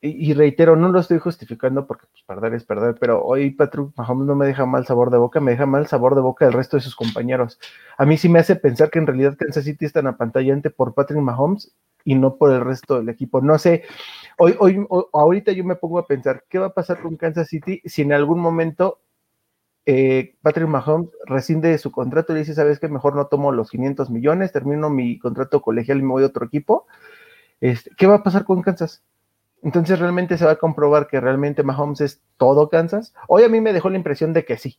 y, 0.00 0.32
reitero, 0.32 0.76
no 0.76 0.90
lo 0.90 1.00
estoy 1.00 1.18
justificando 1.18 1.86
porque 1.88 2.06
pues, 2.12 2.22
perder 2.22 2.54
es 2.54 2.62
perder, 2.62 2.94
pero 3.00 3.24
hoy 3.24 3.50
Patrick 3.50 3.88
Mahomes 3.96 4.28
no 4.28 4.36
me 4.36 4.46
deja 4.46 4.64
mal 4.64 4.86
sabor 4.86 5.10
de 5.10 5.18
boca, 5.18 5.40
me 5.40 5.50
deja 5.50 5.66
mal 5.66 5.88
sabor 5.88 6.14
de 6.14 6.20
boca 6.20 6.46
el 6.46 6.52
resto 6.52 6.76
de 6.76 6.82
sus 6.82 6.94
compañeros. 6.94 7.58
A 7.96 8.06
mí 8.06 8.16
sí 8.16 8.28
me 8.28 8.38
hace 8.38 8.54
pensar 8.54 8.90
que 8.90 9.00
en 9.00 9.08
realidad 9.08 9.36
Kansas 9.36 9.64
City 9.64 9.86
es 9.86 9.92
tan 9.92 10.06
apantallante 10.06 10.70
por 10.70 10.94
Patrick 10.94 11.20
Mahomes 11.20 11.72
y 12.08 12.14
no 12.14 12.36
por 12.36 12.50
el 12.50 12.62
resto 12.62 12.96
del 12.96 13.10
equipo. 13.10 13.42
No 13.42 13.58
sé, 13.58 13.84
hoy, 14.38 14.56
hoy, 14.58 14.86
ahorita 15.12 15.52
yo 15.52 15.62
me 15.62 15.76
pongo 15.76 15.98
a 15.98 16.06
pensar, 16.06 16.44
¿qué 16.48 16.58
va 16.58 16.68
a 16.68 16.72
pasar 16.72 17.02
con 17.02 17.18
Kansas 17.18 17.48
City 17.48 17.82
si 17.84 18.00
en 18.00 18.14
algún 18.14 18.40
momento 18.40 19.02
eh, 19.84 20.34
Patrick 20.40 20.68
Mahomes 20.68 21.10
rescinde 21.26 21.76
su 21.76 21.92
contrato 21.92 22.34
y 22.34 22.38
dice, 22.38 22.54
sabes 22.54 22.80
que 22.80 22.88
mejor 22.88 23.14
no 23.14 23.26
tomo 23.26 23.52
los 23.52 23.68
500 23.68 24.08
millones, 24.08 24.52
termino 24.52 24.88
mi 24.88 25.18
contrato 25.18 25.60
colegial 25.60 25.98
y 25.98 26.02
me 26.02 26.12
voy 26.12 26.22
a 26.22 26.28
otro 26.28 26.46
equipo? 26.46 26.86
Este, 27.60 27.90
¿Qué 27.94 28.06
va 28.06 28.14
a 28.14 28.22
pasar 28.22 28.46
con 28.46 28.62
Kansas? 28.62 29.02
Entonces 29.62 29.98
realmente 29.98 30.38
se 30.38 30.46
va 30.46 30.52
a 30.52 30.56
comprobar 30.56 31.08
que 31.08 31.20
realmente 31.20 31.62
Mahomes 31.62 32.00
es 32.00 32.22
todo 32.38 32.70
Kansas. 32.70 33.12
Hoy 33.26 33.42
a 33.42 33.50
mí 33.50 33.60
me 33.60 33.74
dejó 33.74 33.90
la 33.90 33.98
impresión 33.98 34.32
de 34.32 34.46
que 34.46 34.56
sí. 34.56 34.78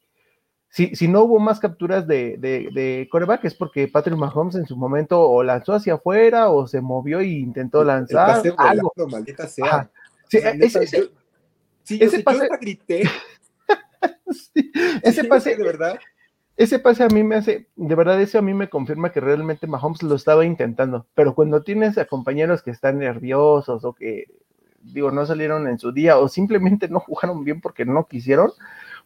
Si, 0.69 0.95
si 0.95 1.07
no 1.07 1.23
hubo 1.23 1.39
más 1.39 1.59
capturas 1.59 2.05
de, 2.07 2.37
de, 2.37 3.07
coreback 3.11 3.45
es 3.45 3.55
porque 3.55 3.87
Patrick 3.87 4.17
Mahomes 4.17 4.55
en 4.55 4.67
su 4.67 4.77
momento 4.77 5.19
o 5.19 5.41
lanzó 5.41 5.73
hacia 5.73 5.95
afuera 5.95 6.49
o 6.49 6.67
se 6.67 6.79
movió 6.79 7.19
e 7.19 7.27
intentó 7.27 7.83
lanzar 7.83 8.43
algo. 8.57 8.93
maldita 9.09 9.47
sea. 9.47 9.89
Sí, 10.27 10.37
ese, 10.37 10.85
yo, 10.85 12.05
ese 12.05 12.23
pase... 12.23 12.47
grité. 12.61 13.03
ese 15.03 15.23
pase, 15.23 15.55
de 15.55 15.63
verdad. 15.63 15.99
Ese 16.55 16.77
pase 16.77 17.03
a 17.03 17.07
mí 17.07 17.23
me 17.23 17.37
hace, 17.37 17.67
de 17.75 17.95
verdad, 17.95 18.21
eso 18.21 18.37
a 18.37 18.41
mí 18.41 18.53
me 18.53 18.69
confirma 18.69 19.11
que 19.11 19.21
realmente 19.21 19.65
Mahomes 19.65 20.03
lo 20.03 20.13
estaba 20.13 20.45
intentando, 20.45 21.07
pero 21.15 21.33
cuando 21.33 21.63
tienes 21.63 21.97
a 21.97 22.05
compañeros 22.05 22.61
que 22.61 22.71
están 22.71 22.99
nerviosos 22.99 23.85
o 23.85 23.93
que 23.93 24.25
digo, 24.81 25.11
no 25.11 25.25
salieron 25.25 25.67
en 25.67 25.79
su 25.79 25.91
día 25.91 26.17
o 26.17 26.27
simplemente 26.27 26.87
no 26.89 26.99
jugaron 27.07 27.43
bien 27.43 27.61
porque 27.61 27.85
no 27.85 28.07
quisieron, 28.07 28.51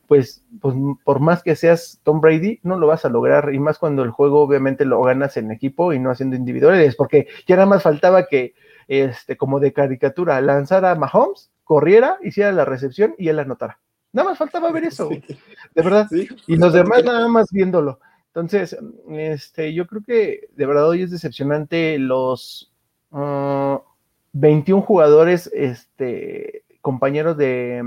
pues, 0.07 0.43
pues 0.61 0.75
por 1.03 1.19
más 1.19 1.43
que 1.43 1.55
seas 1.55 1.99
Tom 2.03 2.21
Brady, 2.21 2.59
no 2.63 2.77
lo 2.77 2.87
vas 2.87 3.05
a 3.05 3.09
lograr. 3.09 3.53
Y 3.53 3.59
más 3.59 3.79
cuando 3.79 4.03
el 4.03 4.11
juego 4.11 4.41
obviamente 4.41 4.85
lo 4.85 5.01
ganas 5.01 5.37
en 5.37 5.51
equipo 5.51 5.93
y 5.93 5.99
no 5.99 6.11
haciendo 6.11 6.35
individuales, 6.35 6.95
porque 6.95 7.27
ya 7.47 7.55
nada 7.55 7.67
más 7.67 7.83
faltaba 7.83 8.27
que, 8.27 8.53
este, 8.87 9.37
como 9.37 9.59
de 9.59 9.73
caricatura, 9.73 10.39
lanzara 10.41 10.91
a 10.91 10.95
Mahomes, 10.95 11.51
corriera, 11.63 12.17
hiciera 12.21 12.51
la 12.51 12.65
recepción 12.65 13.15
y 13.17 13.29
él 13.29 13.39
anotara. 13.39 13.79
Nada 14.11 14.29
más 14.29 14.37
faltaba 14.37 14.71
ver 14.71 14.85
eso, 14.85 15.09
de 15.75 15.81
verdad. 15.81 16.07
y 16.11 16.55
los 16.55 16.73
demás 16.73 17.03
nada 17.03 17.27
más 17.27 17.47
viéndolo. 17.51 17.99
Entonces, 18.27 18.77
este, 19.09 19.73
yo 19.73 19.85
creo 19.87 20.03
que 20.05 20.49
de 20.55 20.65
verdad 20.65 20.89
hoy 20.89 21.03
es 21.03 21.11
decepcionante 21.11 21.97
los 21.99 22.71
21 23.11 24.81
ah, 24.81 24.85
jugadores, 24.85 25.51
este, 25.53 26.63
compañeros 26.81 27.37
de, 27.37 27.81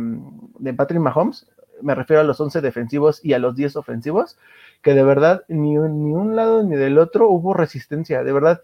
de 0.59 0.75
Patrick 0.75 1.01
Mahomes, 1.01 1.47
me 1.83 1.95
refiero 1.95 2.21
a 2.21 2.25
los 2.25 2.41
11 2.41 2.61
defensivos 2.61 3.25
y 3.25 3.33
a 3.33 3.39
los 3.39 3.57
10 3.57 3.77
ofensivos, 3.77 4.39
que 4.83 4.95
de 4.95 5.03
verdad 5.03 5.45
ni, 5.49 5.75
ni 5.75 6.13
un 6.13 6.37
lado 6.37 6.63
ni 6.63 6.77
del 6.77 6.99
otro 6.99 7.29
hubo 7.29 7.55
resistencia, 7.55 8.23
de 8.23 8.33
verdad. 8.33 8.63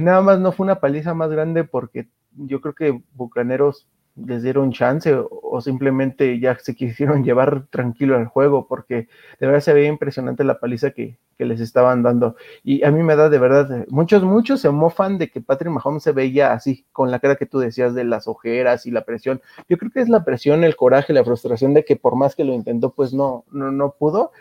nada 0.00 0.20
más 0.22 0.38
no 0.38 0.52
fue 0.52 0.64
una 0.64 0.80
paliza 0.80 1.14
más 1.14 1.30
grande 1.30 1.64
porque 1.64 2.08
yo 2.36 2.60
creo 2.60 2.74
que 2.74 3.02
Bucaneros 3.14 3.86
les 4.16 4.42
dieron 4.42 4.72
chance 4.72 5.14
o, 5.14 5.60
simplemente 5.60 6.38
ya 6.38 6.58
se 6.58 6.74
quisieron 6.76 7.24
llevar 7.24 7.66
tranquilo 7.70 8.16
al 8.16 8.26
juego 8.26 8.66
porque 8.66 9.08
de 9.40 9.46
verdad 9.46 9.60
se 9.60 9.72
veía 9.72 9.88
impresionante 9.88 10.44
la 10.44 10.58
paliza 10.58 10.90
que, 10.90 11.18
que, 11.38 11.44
les 11.44 11.60
estaban 11.60 12.02
dando. 12.02 12.36
Y 12.62 12.84
a 12.84 12.90
mí 12.90 13.02
me 13.02 13.16
da 13.16 13.28
de 13.28 13.38
verdad 13.38 13.86
muchos 13.88 14.22
muchos 14.22 14.60
se 14.60 14.70
mofan 14.70 15.18
de 15.18 15.30
que 15.30 15.40
Patrick 15.40 15.72
Mahomes 15.72 16.02
se 16.02 16.12
veía 16.12 16.52
así 16.52 16.86
con 16.92 17.10
la 17.10 17.18
cara 17.20 17.36
que 17.36 17.46
tú 17.46 17.58
decías 17.58 17.94
de 17.94 18.04
las 18.04 18.28
ojeras 18.28 18.86
y 18.86 18.90
la 18.90 19.04
presión. 19.04 19.40
Yo 19.68 19.78
creo 19.78 19.90
que 19.90 20.00
es 20.00 20.08
la 20.08 20.24
presión 20.24 20.64
el 20.64 20.76
coraje 20.76 21.12
la 21.12 21.24
frustración 21.24 21.74
de 21.74 21.84
que 21.84 21.96
por 21.96 22.16
más 22.16 22.34
que 22.34 22.44
lo 22.44 22.52
intentó 22.52 22.92
pues 22.94 23.12
no 23.12 23.44
no, 23.50 23.70
no 23.72 23.92
pudo. 23.92 24.32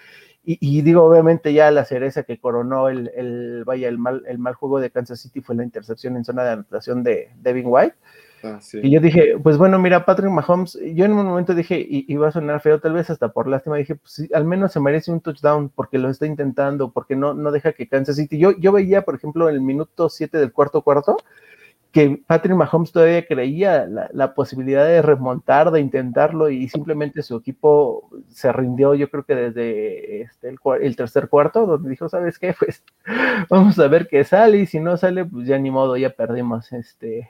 Y, 0.43 0.81
digo, 0.81 1.03
obviamente 1.03 1.53
ya 1.53 1.69
la 1.69 1.85
cereza 1.85 2.23
que 2.23 2.39
coronó 2.39 2.89
el, 2.89 3.11
el, 3.15 3.63
vaya, 3.63 3.87
el 3.87 3.99
mal, 3.99 4.23
el 4.27 4.39
mal 4.39 4.55
juego 4.55 4.79
de 4.79 4.89
Kansas 4.89 5.19
City 5.19 5.39
fue 5.39 5.55
la 5.55 5.63
intercepción 5.63 6.15
en 6.17 6.25
zona 6.25 6.43
de 6.43 6.49
anotación 6.49 7.03
de 7.03 7.29
Devin 7.35 7.67
White. 7.67 7.95
Ah, 8.43 8.59
y 8.73 8.89
yo 8.89 8.99
dije, 8.99 9.37
pues 9.41 9.57
bueno, 9.57 9.77
mira, 9.79 10.05
Patrick 10.05 10.31
Mahomes, 10.31 10.77
yo 10.93 11.05
en 11.05 11.11
un 11.13 11.25
momento 11.25 11.53
dije, 11.53 11.85
y, 11.87 12.15
va 12.15 12.29
a 12.29 12.31
sonar 12.31 12.61
feo, 12.61 12.79
tal 12.79 12.93
vez 12.93 13.09
hasta 13.09 13.29
por 13.29 13.47
lástima, 13.47 13.77
dije, 13.77 13.95
pues 13.95 14.27
al 14.33 14.45
menos 14.45 14.71
se 14.71 14.79
merece 14.79 15.11
un 15.11 15.21
touchdown 15.21 15.69
porque 15.69 15.97
lo 15.97 16.09
está 16.09 16.25
intentando, 16.25 16.91
porque 16.91 17.15
no, 17.15 17.33
no 17.33 17.51
deja 17.51 17.73
que 17.73 17.87
Kansas 17.87 18.15
City. 18.15 18.37
Yo, 18.37 18.51
yo 18.57 18.71
veía, 18.71 19.03
por 19.03 19.15
ejemplo, 19.15 19.49
en 19.49 19.55
el 19.55 19.61
minuto 19.61 20.09
7 20.09 20.37
del 20.37 20.51
cuarto 20.51 20.81
cuarto, 20.81 21.17
que 21.91 22.21
Patrick 22.25 22.55
Mahomes 22.55 22.91
todavía 22.91 23.25
creía 23.25 23.85
la, 23.85 24.33
posibilidad 24.33 24.85
de 24.85 25.01
remontar, 25.01 25.71
de 25.71 25.81
intentarlo, 25.81 26.49
y 26.49 26.69
simplemente 26.69 27.21
su 27.21 27.35
equipo 27.35 28.09
se 28.29 28.51
rindió, 28.53 28.95
yo 28.95 29.09
creo 29.09 29.25
que 29.25 29.35
desde 29.35 30.21
este, 30.21 30.49
el, 30.49 30.57
el, 30.81 30.95
tercer 30.95 31.27
cuarto, 31.27 31.65
donde 31.65 31.89
dijo, 31.89 32.07
¿sabes 32.09 32.39
qué? 32.39 32.55
Pues 32.59 32.83
vamos 33.49 33.77
a 33.79 33.87
ver 33.87 34.07
qué 34.07 34.23
sale, 34.23 34.59
y 34.59 34.65
si 34.65 34.79
no 34.79 34.95
sale, 34.95 35.25
pues 35.25 35.47
ya 35.47 35.57
ni 35.57 35.69
modo, 35.69 35.97
ya 35.97 36.11
perdimos. 36.11 36.71
Este. 36.71 37.29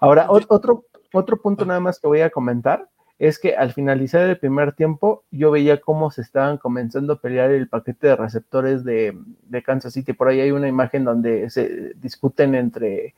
Ahora, 0.00 0.26
otro, 0.28 0.84
otro 1.12 1.36
punto 1.40 1.64
nada 1.64 1.80
más 1.80 1.98
que 1.98 2.06
voy 2.06 2.20
a 2.20 2.30
comentar 2.30 2.88
es 3.18 3.38
que 3.38 3.56
al 3.56 3.72
finalizar 3.72 4.28
el 4.28 4.38
primer 4.38 4.74
tiempo, 4.74 5.24
yo 5.30 5.50
veía 5.50 5.80
cómo 5.80 6.10
se 6.10 6.20
estaban 6.20 6.58
comenzando 6.58 7.14
a 7.14 7.20
pelear 7.20 7.50
el 7.50 7.68
paquete 7.68 8.08
de 8.08 8.16
receptores 8.16 8.84
de, 8.84 9.16
de 9.44 9.62
Kansas 9.62 9.94
City. 9.94 10.12
Por 10.12 10.28
ahí 10.28 10.40
hay 10.40 10.50
una 10.50 10.68
imagen 10.68 11.04
donde 11.04 11.48
se 11.48 11.94
discuten 11.94 12.54
entre 12.54 13.14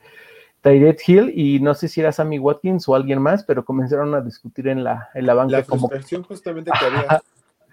Tyreek 0.61 1.01
Hill 1.07 1.33
y 1.35 1.59
no 1.59 1.73
sé 1.73 1.87
si 1.87 2.01
era 2.01 2.11
Sammy 2.11 2.39
Watkins 2.39 2.87
o 2.87 2.95
alguien 2.95 3.21
más, 3.21 3.43
pero 3.43 3.65
comenzaron 3.65 4.13
a 4.15 4.21
discutir 4.21 4.67
en 4.67 4.83
la, 4.83 5.09
en 5.13 5.25
la 5.25 5.33
banca. 5.33 5.57
La 5.57 5.63
frustración 5.63 6.23
justamente 6.23 6.71
que 6.77 6.85
había. 6.85 7.21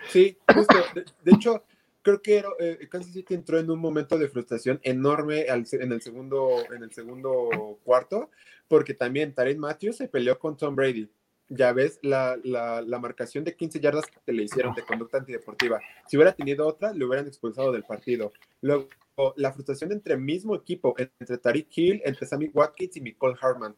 Sí, 0.09 0.39
justo. 0.55 0.77
De, 1.25 1.33
hecho, 1.33 1.65
creo 2.07 2.23
que 2.23 2.45
eh, 2.61 2.87
Kansas 2.89 3.13
City 3.13 3.35
entró 3.35 3.59
en 3.59 3.69
un 3.69 3.81
momento 3.81 4.17
de 4.17 4.29
frustración 4.29 4.79
enorme 4.85 5.47
en, 5.49 5.93
el 5.93 6.01
segundo, 6.01 6.49
en 6.73 6.85
el 6.85 6.93
segundo 6.93 7.81
cuarto, 7.83 8.31
porque 8.69 8.95
también 8.95 9.35
Tarek 9.35 9.59
Matthews 9.59 9.97
se 9.97 10.07
peleó 10.07 10.39
con 10.39 10.57
Tom 10.57 10.77
Brady 10.77 11.11
ya 11.49 11.73
ves 11.73 11.99
la, 12.03 12.37
la, 12.43 12.99
marcación 12.99 13.45
de 13.45 13.55
15 13.55 13.79
yardas 13.79 14.05
que 14.25 14.33
le 14.33 14.43
hicieron 14.43 14.75
de 14.75 14.83
conducta 14.83 15.19
antideportiva. 15.19 15.81
Si 16.09 16.17
hubiera 16.17 16.33
tenido 16.33 16.67
otra, 16.67 16.93
le 16.93 17.05
hubieran 17.05 17.29
expulsado 17.29 17.71
del 17.71 17.85
partido. 17.85 18.33
Luego, 18.63 18.89
la 19.37 19.53
frustración 19.53 19.93
entre 19.93 20.15
el 20.15 20.21
mismo 20.21 20.57
equipo, 20.57 20.97
entre 20.99 21.39
Tariq 21.39 21.69
Hill, 21.73 22.03
entre 22.05 22.27
Sammy 22.27 22.51
Watkins 22.53 22.97
y 22.97 23.01
Nicole 23.01 23.37
Hartman, 23.41 23.77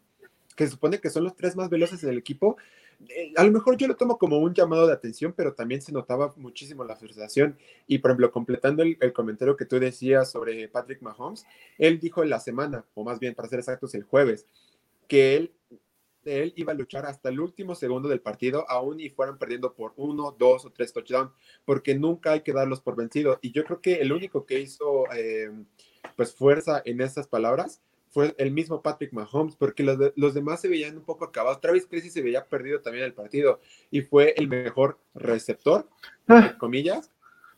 que 0.56 0.64
se 0.64 0.70
supone 0.70 0.98
que 0.98 1.10
son 1.10 1.24
los 1.24 1.36
tres 1.36 1.56
más 1.56 1.68
veloces 1.68 2.00
del 2.00 2.16
equipo. 2.16 2.56
Eh, 3.08 3.32
a 3.36 3.44
lo 3.44 3.52
mejor 3.52 3.76
yo 3.76 3.86
lo 3.86 3.96
tomo 3.96 4.18
como 4.18 4.38
un 4.38 4.54
llamado 4.54 4.86
de 4.86 4.92
atención, 4.92 5.32
pero 5.36 5.54
también 5.54 5.80
se 5.80 5.92
notaba 5.92 6.34
muchísimo 6.36 6.84
la 6.84 6.96
frustración. 6.96 7.56
Y 7.86 7.98
por 7.98 8.10
ejemplo, 8.10 8.32
completando 8.32 8.82
el, 8.82 9.12
comentario 9.12 9.56
que 9.56 9.64
tú 9.64 9.78
decías 9.78 10.30
sobre 10.30 10.68
Patrick 10.68 11.02
Mahomes, 11.02 11.46
él 11.78 12.00
dijo 12.00 12.22
en 12.22 12.30
la 12.30 12.40
semana, 12.40 12.84
o 12.94 13.04
más 13.04 13.18
bien 13.20 13.34
para 13.34 13.48
ser 13.48 13.60
exactos, 13.60 13.94
el 13.94 14.04
jueves, 14.04 14.46
que 15.06 15.36
él 15.36 15.52
él 16.24 16.52
iba 16.56 16.72
a 16.72 16.76
luchar 16.76 17.06
hasta 17.06 17.30
el 17.30 17.40
último 17.40 17.74
segundo 17.74 18.08
del 18.08 18.20
partido, 18.20 18.68
aún 18.68 19.00
y 19.00 19.08
fueran 19.08 19.38
perdiendo 19.38 19.72
por 19.72 19.94
uno, 19.96 20.36
dos 20.38 20.66
o 20.66 20.70
tres 20.70 20.92
touchdowns, 20.92 21.32
porque 21.64 21.94
nunca 21.94 22.32
hay 22.32 22.42
que 22.42 22.52
darlos 22.52 22.80
por 22.80 22.96
vencido. 22.96 23.38
Y 23.40 23.52
yo 23.52 23.64
creo 23.64 23.80
que 23.80 23.94
el 23.94 24.12
único 24.12 24.44
que 24.44 24.60
hizo 24.60 25.04
eh, 25.14 25.50
pues 26.16 26.34
fuerza 26.34 26.82
en 26.84 27.00
esas 27.00 27.26
palabras 27.28 27.80
fue 28.10 28.34
el 28.38 28.50
mismo 28.50 28.82
Patrick 28.82 29.12
Mahomes, 29.12 29.56
porque 29.56 29.82
los, 29.82 30.34
demás 30.34 30.60
se 30.60 30.68
veían 30.68 30.96
un 30.96 31.04
poco 31.04 31.24
acabados. 31.24 31.60
Travis 31.60 31.86
Kelsey 31.86 32.10
se 32.10 32.22
veía 32.22 32.44
perdido 32.44 32.80
también 32.80 33.04
el 33.04 33.14
partido 33.14 33.60
y 33.90 34.02
fue 34.02 34.34
el 34.36 34.48
mejor 34.48 34.98
receptor, 35.14 35.88
ah. 36.26 36.38
entre 36.38 36.58
comillas, 36.58 37.10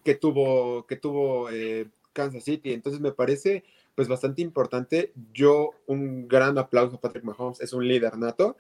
que 0.05 0.15
tuvo, 0.15 0.87
que 0.87 0.97
tuvo 0.97 1.51
eh, 1.51 1.89
Kansas 2.13 2.45
City. 2.45 2.73
Entonces 2.73 3.01
me 3.01 3.13
parece 3.13 3.65
pues 3.95 4.09
bastante 4.09 4.43
importante. 4.43 5.13
Yo 5.33 5.71
un 5.87 6.29
gran 6.29 6.59
aplauso 6.59 6.97
a 6.97 7.01
Patrick 7.01 7.25
Mahomes, 7.25 7.61
es 7.61 7.73
un 7.73 7.87
líder 7.87 8.17
nato, 8.19 8.57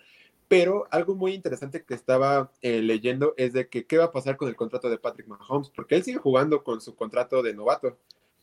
pero 0.48 0.86
algo 0.90 1.14
muy 1.14 1.32
interesante 1.32 1.84
que 1.84 1.94
estaba 1.94 2.50
eh, 2.60 2.82
leyendo 2.82 3.34
es 3.36 3.52
de 3.52 3.68
que 3.68 3.86
qué 3.86 3.98
va 3.98 4.06
a 4.06 4.12
pasar 4.12 4.36
con 4.36 4.48
el 4.48 4.56
contrato 4.56 4.90
de 4.90 4.98
Patrick 4.98 5.28
Mahomes, 5.28 5.70
porque 5.70 5.94
él 5.94 6.02
sigue 6.02 6.18
jugando 6.18 6.64
con 6.64 6.80
su 6.80 6.94
contrato 6.94 7.42
de 7.42 7.54
novato. 7.54 7.96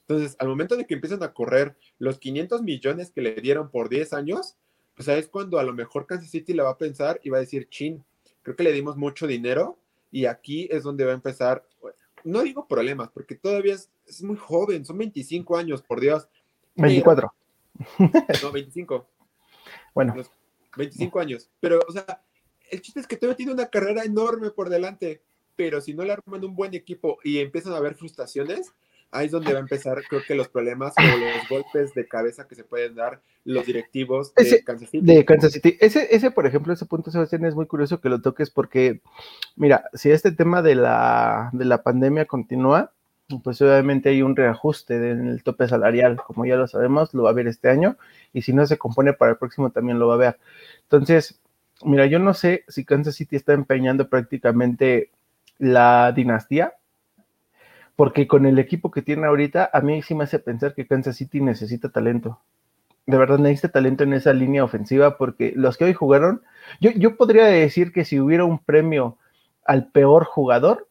Entonces, 0.08 0.38
al 0.40 0.48
momento 0.48 0.78
de 0.78 0.86
que 0.86 0.94
empiezan 0.94 1.22
a 1.22 1.34
correr 1.34 1.76
los 2.00 2.18
500 2.18 2.62
millones 2.62 3.12
que 3.12 3.22
le 3.22 3.36
dieron 3.36 3.70
por 3.70 3.90
10 3.90 4.14
años, 4.14 4.56
pues 4.96 5.10
es 5.10 5.28
cuando 5.28 5.60
a 5.60 5.64
lo 5.64 5.74
mejor 5.74 6.08
Kansas 6.08 6.32
City 6.32 6.54
le 6.54 6.64
va 6.64 6.72
a 6.72 6.78
pensar 6.78 7.20
y 7.24 7.30
va 7.30 7.38
a 7.38 7.42
decir, 7.42 7.68
chin, 7.70 8.04
creo 8.42 8.56
que 8.56 8.64
le 8.64 8.72
dimos 8.72 8.96
mucho 8.96 9.28
dinero 9.28 9.78
y 10.10 10.26
aquí 10.26 10.70
es 10.72 10.84
donde 10.84 11.04
va 11.04 11.12
a 11.12 11.16
empezar, 11.16 11.68
no 12.24 12.42
digo 12.42 12.68
problemas, 12.68 13.10
porque 13.10 13.36
todavía 13.36 13.74
es, 13.74 13.92
es 14.08 14.24
muy 14.24 14.38
joven, 14.38 14.86
son 14.86 14.98
25 14.98 15.58
años, 15.58 15.82
por 15.82 16.00
Dios, 16.00 16.30
24. 16.76 17.34
no, 18.44 18.52
25. 18.52 19.08
Bueno. 19.94 20.16
25 20.78 21.20
años. 21.20 21.50
Pero, 21.60 21.80
o 21.86 21.92
sea, 21.92 22.24
el 22.72 22.82
chiste 22.82 23.02
es 23.02 23.08
que 23.08 23.18
todavía 23.18 23.36
tiene 23.36 23.52
una 23.52 23.68
carrera 23.68 24.04
enorme 24.04 24.52
por 24.52 24.70
delante, 24.70 25.22
pero 25.56 25.82
si 25.82 25.94
no 25.94 26.04
le 26.04 26.14
arman 26.14 26.46
un 26.46 26.56
buen 26.56 26.74
equipo 26.74 27.18
y 27.24 27.40
empiezan 27.40 27.74
a 27.74 27.78
haber 27.78 27.96
frustraciones, 27.96 28.74
ahí 29.12 29.28
es 29.28 29.32
donde 29.32 29.52
va 29.54 29.60
a 29.60 29.62
empezar, 29.62 30.02
creo 30.10 30.22
que 30.28 30.36
los 30.36 30.48
problemas 30.48 30.94
o 30.98 31.02
los 31.02 31.50
golpes 31.50 31.94
de 31.94 32.08
cabeza 32.08 32.48
que 32.48 32.56
se 32.56 32.64
pueden 32.64 32.96
dar 32.96 33.22
los 33.46 33.66
directivos 33.66 34.34
de 34.36 34.64
Kansas 34.64 34.90
City. 34.90 35.06
De 35.06 35.26
Kansas 35.26 35.54
City. 35.54 35.78
Ese, 35.80 36.08
ese, 36.14 36.32
por 36.32 36.46
ejemplo, 36.46 36.74
ese 36.74 36.86
punto, 36.86 37.12
Sebastián, 37.12 37.46
es 37.46 37.56
muy 37.56 37.66
curioso 37.66 38.02
que 38.02 38.10
lo 38.10 38.22
toques 38.22 38.50
porque, 38.50 39.02
mira, 39.56 39.86
si 39.94 40.12
este 40.12 40.32
tema 40.32 40.62
de 40.62 40.76
la, 40.76 41.50
de 41.54 41.66
la 41.66 41.82
pandemia 41.84 42.26
continúa, 42.26 42.92
pues 43.44 43.62
obviamente 43.62 44.10
hay 44.10 44.22
un 44.22 44.36
reajuste 44.36 44.96
en 44.96 45.28
el 45.28 45.44
tope 45.44 45.68
salarial, 45.68 46.18
como 46.18 46.46
ya 46.46 46.56
lo 46.56 46.68
sabemos, 46.68 47.14
lo 47.14 47.24
va 47.24 47.30
a 47.30 47.32
haber 47.34 47.48
este 47.48 47.70
año, 47.70 47.98
y 48.34 48.42
si 48.42 48.54
no 48.54 48.66
se 48.66 48.78
compone 48.78 49.14
para 49.14 49.32
el 49.32 49.38
próximo 49.38 49.70
también 49.70 50.00
lo 50.00 50.08
va 50.08 50.16
a 50.16 50.18
ver. 50.18 50.40
Entonces, 50.84 51.40
mira, 51.84 52.06
yo 52.06 52.20
no 52.20 52.34
sé 52.34 52.64
si 52.68 52.86
Kansas 52.86 53.16
City 53.16 53.36
está 53.36 53.54
empeñando 53.54 54.10
prácticamente 54.10 55.12
la 55.58 56.12
dinastía, 56.14 56.74
porque 57.98 58.28
con 58.28 58.46
el 58.46 58.60
equipo 58.60 58.92
que 58.92 59.02
tiene 59.02 59.28
ahorita, 59.28 59.70
a 59.74 59.82
mí 59.82 60.02
sí 60.04 60.16
me 60.16 60.24
hace 60.24 60.40
pensar 60.40 60.74
que 60.74 60.88
Kansas 60.88 61.18
City 61.18 61.42
necesita 61.42 61.90
talento. 61.90 62.40
De 63.08 63.18
verdad 63.18 63.40
necesita 63.40 63.70
talento 63.70 64.04
en 64.04 64.14
esa 64.14 64.32
línea 64.34 64.64
ofensiva, 64.64 65.18
porque 65.18 65.52
los 65.56 65.78
que 65.78 65.86
hoy 65.86 65.94
jugaron, 65.94 66.44
yo, 66.80 66.92
yo 66.92 67.18
podría 67.18 67.46
decir 67.46 67.92
que 67.92 68.06
si 68.06 68.20
hubiera 68.20 68.46
un 68.46 68.60
premio 68.60 69.18
al 69.66 69.88
peor 69.92 70.24
jugador, 70.24 70.88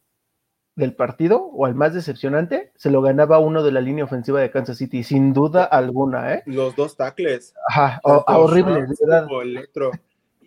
del 0.77 0.93
partido 0.93 1.41
o 1.41 1.65
al 1.65 1.73
más 1.73 1.95
decepcionante, 1.95 2.71
se 2.75 2.91
lo 2.91 3.01
ganaba 3.01 3.39
uno 3.39 3.63
de 3.63 3.71
la 3.71 3.81
línea 3.81 4.03
ofensiva 4.03 4.39
de 4.39 4.51
Kansas 4.51 4.77
City, 4.77 5.03
sin 5.03 5.33
duda 5.33 5.63
alguna, 5.63 6.35
¿eh? 6.35 6.43
Los 6.45 6.75
dos 6.75 6.95
tackles. 6.95 7.55
Ajá, 7.67 7.99
horrible, 8.03 8.85
verdad. 9.01 9.27
el 9.41 9.57
otro. 9.57 9.91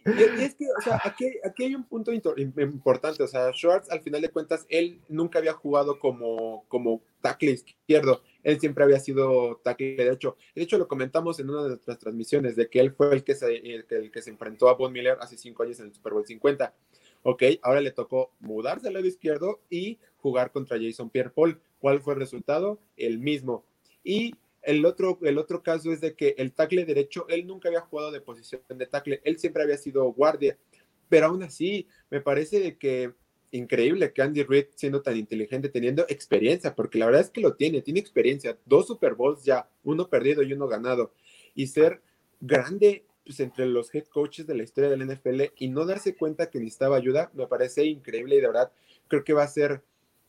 Y, 0.04 0.42
es 0.42 0.54
que, 0.54 0.66
o 0.66 0.80
sea, 0.82 1.00
aquí, 1.04 1.26
aquí 1.44 1.64
hay 1.64 1.74
un 1.74 1.84
punto 1.84 2.12
importante, 2.12 3.22
o 3.22 3.26
sea, 3.26 3.52
Schwartz, 3.52 3.90
al 3.90 4.00
final 4.00 4.20
de 4.20 4.30
cuentas, 4.30 4.66
él 4.68 5.00
nunca 5.08 5.38
había 5.38 5.52
jugado 5.52 5.98
como, 5.98 6.64
como 6.68 7.02
tackle 7.20 7.52
izquierdo, 7.52 8.22
él 8.42 8.58
siempre 8.60 8.84
había 8.84 8.98
sido 9.00 9.60
tackle 9.62 9.96
derecho. 9.96 10.36
De 10.54 10.62
hecho, 10.62 10.78
lo 10.78 10.88
comentamos 10.88 11.38
en 11.40 11.50
una 11.50 11.62
de 11.62 11.68
nuestras 11.70 11.98
transmisiones, 11.98 12.56
de 12.56 12.68
que 12.68 12.80
él 12.80 12.92
fue 12.92 13.12
el 13.12 13.24
que 13.24 13.34
se, 13.34 13.56
el, 13.56 13.86
que 13.86 14.22
se 14.22 14.30
enfrentó 14.30 14.68
a 14.68 14.74
Von 14.74 14.92
Miller 14.92 15.18
hace 15.20 15.36
cinco 15.36 15.62
años 15.62 15.80
en 15.80 15.86
el 15.86 15.94
Super 15.94 16.12
Bowl 16.12 16.26
50. 16.26 16.74
Ok, 17.22 17.42
ahora 17.62 17.80
le 17.80 17.90
tocó 17.90 18.32
mudarse 18.40 18.88
al 18.88 18.94
lado 18.94 19.06
izquierdo 19.06 19.60
y 19.68 19.98
jugar 20.16 20.52
contra 20.52 20.78
Jason 20.80 21.10
Pierre-Paul. 21.10 21.60
¿Cuál 21.78 22.00
fue 22.00 22.14
el 22.14 22.20
resultado? 22.20 22.80
El 22.96 23.18
mismo. 23.18 23.64
Y 24.02 24.34
el 24.62 24.84
otro, 24.84 25.18
el 25.22 25.38
otro 25.38 25.62
caso 25.62 25.92
es 25.92 26.00
de 26.00 26.14
que 26.14 26.34
el 26.38 26.52
tackle 26.52 26.84
derecho, 26.84 27.26
él 27.28 27.46
nunca 27.46 27.68
había 27.68 27.80
jugado 27.80 28.10
de 28.10 28.20
posición 28.20 28.62
de 28.68 28.86
tackle, 28.86 29.20
él 29.24 29.38
siempre 29.38 29.62
había 29.62 29.76
sido 29.76 30.04
guardia, 30.12 30.58
pero 31.08 31.26
aún 31.26 31.42
así, 31.42 31.86
me 32.10 32.20
parece 32.20 32.76
que 32.76 33.12
increíble 33.52 34.12
que 34.12 34.22
Andy 34.22 34.42
Reid, 34.44 34.66
siendo 34.74 35.02
tan 35.02 35.16
inteligente, 35.16 35.68
teniendo 35.68 36.04
experiencia, 36.08 36.74
porque 36.74 36.98
la 36.98 37.06
verdad 37.06 37.22
es 37.22 37.30
que 37.30 37.40
lo 37.40 37.54
tiene, 37.54 37.82
tiene 37.82 38.00
experiencia, 38.00 38.56
dos 38.64 38.86
Super 38.86 39.14
Bowls 39.14 39.44
ya, 39.44 39.68
uno 39.82 40.08
perdido 40.08 40.42
y 40.42 40.52
uno 40.52 40.68
ganado, 40.68 41.12
y 41.54 41.66
ser 41.66 42.00
grande 42.40 43.04
pues, 43.24 43.40
entre 43.40 43.66
los 43.66 43.94
head 43.94 44.04
coaches 44.04 44.46
de 44.46 44.54
la 44.54 44.62
historia 44.62 44.90
del 44.90 45.06
NFL 45.06 45.52
y 45.56 45.68
no 45.68 45.84
darse 45.84 46.16
cuenta 46.16 46.50
que 46.50 46.58
necesitaba 46.58 46.96
ayuda, 46.96 47.30
me 47.34 47.46
parece 47.46 47.84
increíble 47.84 48.36
y 48.36 48.40
de 48.40 48.46
verdad 48.46 48.72
creo 49.08 49.24
que 49.24 49.32
va 49.32 49.42
a 49.42 49.48
ser 49.48 49.82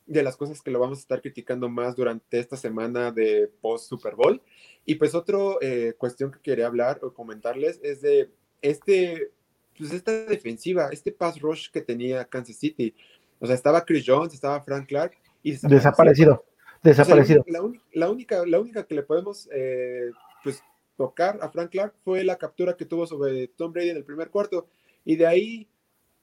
de 0.06 0.24
las 0.24 0.38
cosas 0.38 0.62
que 0.62 0.72
lo 0.72 0.80
vamos 0.80 1.00
a 1.00 1.02
estar 1.02 1.22
criticando 1.22 1.70
más 1.70 1.96
durante 1.96 2.40
esta 2.40 2.58
semana 2.58 3.12
de 3.12 3.50
post 3.62 3.88
Super 3.88 4.16
Bowl. 4.16 4.42
Y 4.86 4.96
pues 4.96 5.16
otra 5.16 5.38
eh, 5.62 5.94
cuestión 5.98 6.32
que 6.32 6.40
quería 6.40 6.68
hablar 6.68 7.00
o 7.04 7.14
comentarles 7.14 7.80
es 7.84 8.02
de 8.02 8.30
este 8.62 9.32
pues 9.78 9.94
esta 9.94 10.12
defensiva, 10.26 10.90
este 10.92 11.12
pass 11.12 11.40
rush 11.40 11.70
que 11.72 11.82
tenía 11.82 12.26
Kansas 12.26 12.58
City. 12.58 12.94
O 13.40 13.46
sea, 13.48 13.56
estaba 13.56 13.84
Chris 13.84 14.04
Jones, 14.06 14.34
estaba 14.34 14.62
Frank 14.62 14.88
Clark 14.88 15.18
y 15.42 15.54
desaparecido. 15.54 16.46
Desaparecido. 16.84 17.44
la, 17.48 18.10
única, 18.10 18.46
la 18.46 18.60
única 18.60 18.86
que 18.86 18.96
le 18.96 19.04
podemos 19.04 19.50
eh, 19.52 20.12
pues, 20.44 20.64
tocar 20.98 21.40
a 21.42 21.50
Frank 21.50 21.72
Clark 21.72 21.96
fue 22.04 22.24
la 22.24 22.38
captura 22.38 22.76
que 22.76 22.86
tuvo 22.86 23.08
sobre 23.08 23.48
Tom 23.48 23.72
Brady 23.72 23.90
en 23.90 23.98
el 23.98 24.04
primer 24.04 24.30
cuarto. 24.30 24.68
Y 25.04 25.16
de 25.16 25.26
ahí, 25.26 25.68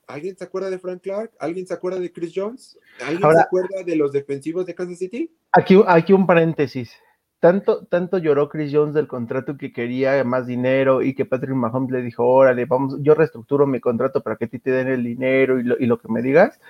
¿alguien 0.09 0.37
se 0.37 0.45
acuerda 0.45 0.71
de 0.71 0.79
Frank 0.79 1.03
Clark? 1.03 1.33
¿Alguien 1.38 1.67
se 1.67 1.75
acuerda 1.75 2.00
de 2.00 2.12
Chris 2.12 2.33
Jones? 2.35 2.79
¿Alguien 3.00 3.33
se 3.33 3.41
acuerda 3.41 3.83
de 3.85 3.97
los 3.97 4.12
defensivos 4.12 4.67
de 4.67 4.75
Kansas 4.75 4.99
City? 4.99 5.33
Aquí, 5.53 5.81
aquí 5.87 6.12
un 6.12 6.27
paréntesis 6.27 6.91
tanto, 7.41 7.87
tanto 7.87 8.19
lloró 8.19 8.49
Chris 8.49 8.73
Jones 8.75 8.95
del 8.95 9.07
contrato 9.07 9.57
que 9.57 9.73
quería 9.73 10.23
más 10.25 10.47
dinero 10.47 11.03
y 11.03 11.15
que 11.15 11.25
Patrick 11.25 11.55
Mahomes 11.55 11.91
le 11.91 12.03
dijo, 12.03 12.27
órale, 12.27 12.65
vamos, 12.65 12.97
yo 13.00 13.15
reestructuro 13.15 13.67
mi 13.67 13.81
contrato 13.81 14.23
para 14.23 14.37
que 14.37 14.47
a 14.47 14.49
ti 14.49 14.59
te 14.59 14.71
den 14.71 14.88
el 14.88 15.05
dinero 15.05 15.61
y 15.61 15.62
lo, 15.62 15.77
y 15.79 15.87
lo 15.87 15.99
que 15.99 16.09
me 16.09 16.23
digas, 16.23 16.61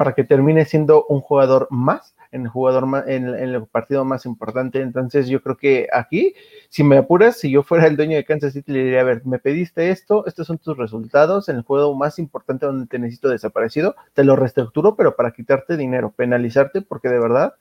para 0.00 0.14
que 0.14 0.24
termine 0.24 0.64
siendo 0.64 1.04
un 1.10 1.20
jugador 1.20 1.68
más 1.68 2.14
en 2.32 2.44
el 2.44 2.48
jugador 2.48 3.04
en, 3.06 3.28
el 3.28 3.66
partido 3.66 4.02
más 4.02 4.24
importante. 4.24 4.80
Entonces 4.80 5.28
yo 5.28 5.42
creo 5.42 5.58
que 5.58 5.88
aquí, 5.92 6.32
si 6.70 6.82
me 6.82 6.96
apuras, 6.96 7.36
si 7.36 7.50
yo 7.50 7.62
fuera 7.62 7.86
el 7.86 7.98
dueño 7.98 8.16
de 8.16 8.24
Kansas 8.24 8.54
City, 8.54 8.72
le 8.72 8.84
diría, 8.84 9.02
a 9.02 9.04
ver, 9.04 9.26
me 9.26 9.38
pediste 9.38 9.90
esto, 9.90 10.24
estos 10.24 10.46
son 10.46 10.56
tus 10.56 10.78
resultados 10.78 11.50
en 11.50 11.56
el 11.56 11.64
juego 11.64 11.94
más 11.94 12.18
importante 12.18 12.64
donde 12.64 12.86
te 12.86 12.98
necesito 12.98 13.28
desaparecido, 13.28 13.94
te 14.14 14.24
lo 14.24 14.36
reestructuro, 14.36 14.96
pero 14.96 15.16
para 15.16 15.32
quitarte 15.32 15.76
dinero, 15.76 16.14
penalizarte, 16.16 16.80
porque 16.80 17.10
de 17.10 17.20
verdad, 17.20 17.52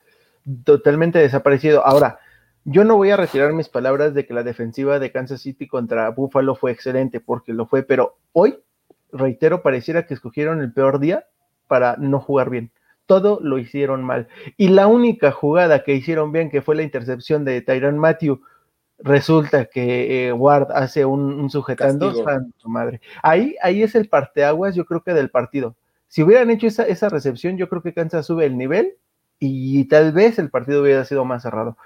totalmente 0.63 1.19
desaparecido. 1.19 1.85
Ahora, 1.85 2.19
yo 2.63 2.85
no 2.85 2.95
voy 2.95 3.11
a 3.11 3.17
retirar 3.17 3.51
mis 3.51 3.67
palabras 3.67 4.13
de 4.13 4.25
que 4.25 4.33
la 4.33 4.43
defensiva 4.43 4.97
de 4.97 5.11
Kansas 5.11 5.41
City 5.41 5.67
contra 5.67 6.09
Buffalo 6.11 6.55
fue 6.55 6.71
excelente, 6.71 7.19
porque 7.19 7.51
lo 7.51 7.65
fue, 7.65 7.83
pero 7.83 8.15
hoy, 8.31 8.59
reitero, 9.11 9.61
pareciera 9.61 10.05
que 10.05 10.13
escogieron 10.13 10.61
el 10.61 10.71
peor 10.71 11.01
día 11.01 11.25
para 11.69 11.95
no 11.97 12.19
jugar 12.19 12.49
bien. 12.49 12.71
Todo 13.05 13.39
lo 13.41 13.57
hicieron 13.57 14.03
mal. 14.03 14.27
Y 14.57 14.67
la 14.67 14.87
única 14.87 15.31
jugada 15.31 15.83
que 15.83 15.93
hicieron 15.93 16.33
bien, 16.33 16.49
que 16.49 16.61
fue 16.61 16.75
la 16.75 16.83
intercepción 16.83 17.45
de 17.45 17.61
Tyron 17.61 17.97
Matthew, 17.97 18.41
resulta 18.97 19.65
que 19.65 20.27
eh, 20.27 20.33
Ward 20.33 20.71
hace 20.73 21.05
un, 21.05 21.49
sujetando, 21.49 22.11
madre. 22.65 22.99
Ahí, 23.23 23.55
ahí 23.61 23.83
es 23.83 23.95
el 23.95 24.09
parteaguas, 24.09 24.75
yo 24.75 24.85
creo 24.85 25.03
que 25.03 25.13
del 25.13 25.29
partido. 25.29 25.75
Si 26.07 26.23
hubieran 26.23 26.49
hecho 26.49 26.67
esa, 26.67 26.83
esa 26.83 27.07
recepción, 27.07 27.57
yo 27.57 27.69
creo 27.69 27.81
que 27.81 27.93
Kansas 27.93 28.25
sube 28.25 28.45
el 28.45 28.57
nivel 28.57 28.95
y 29.37 29.85
tal 29.85 30.11
vez 30.11 30.39
el 30.39 30.49
partido 30.49 30.81
hubiera 30.81 31.05
sido 31.05 31.23
más 31.23 31.43
cerrado 31.43 31.77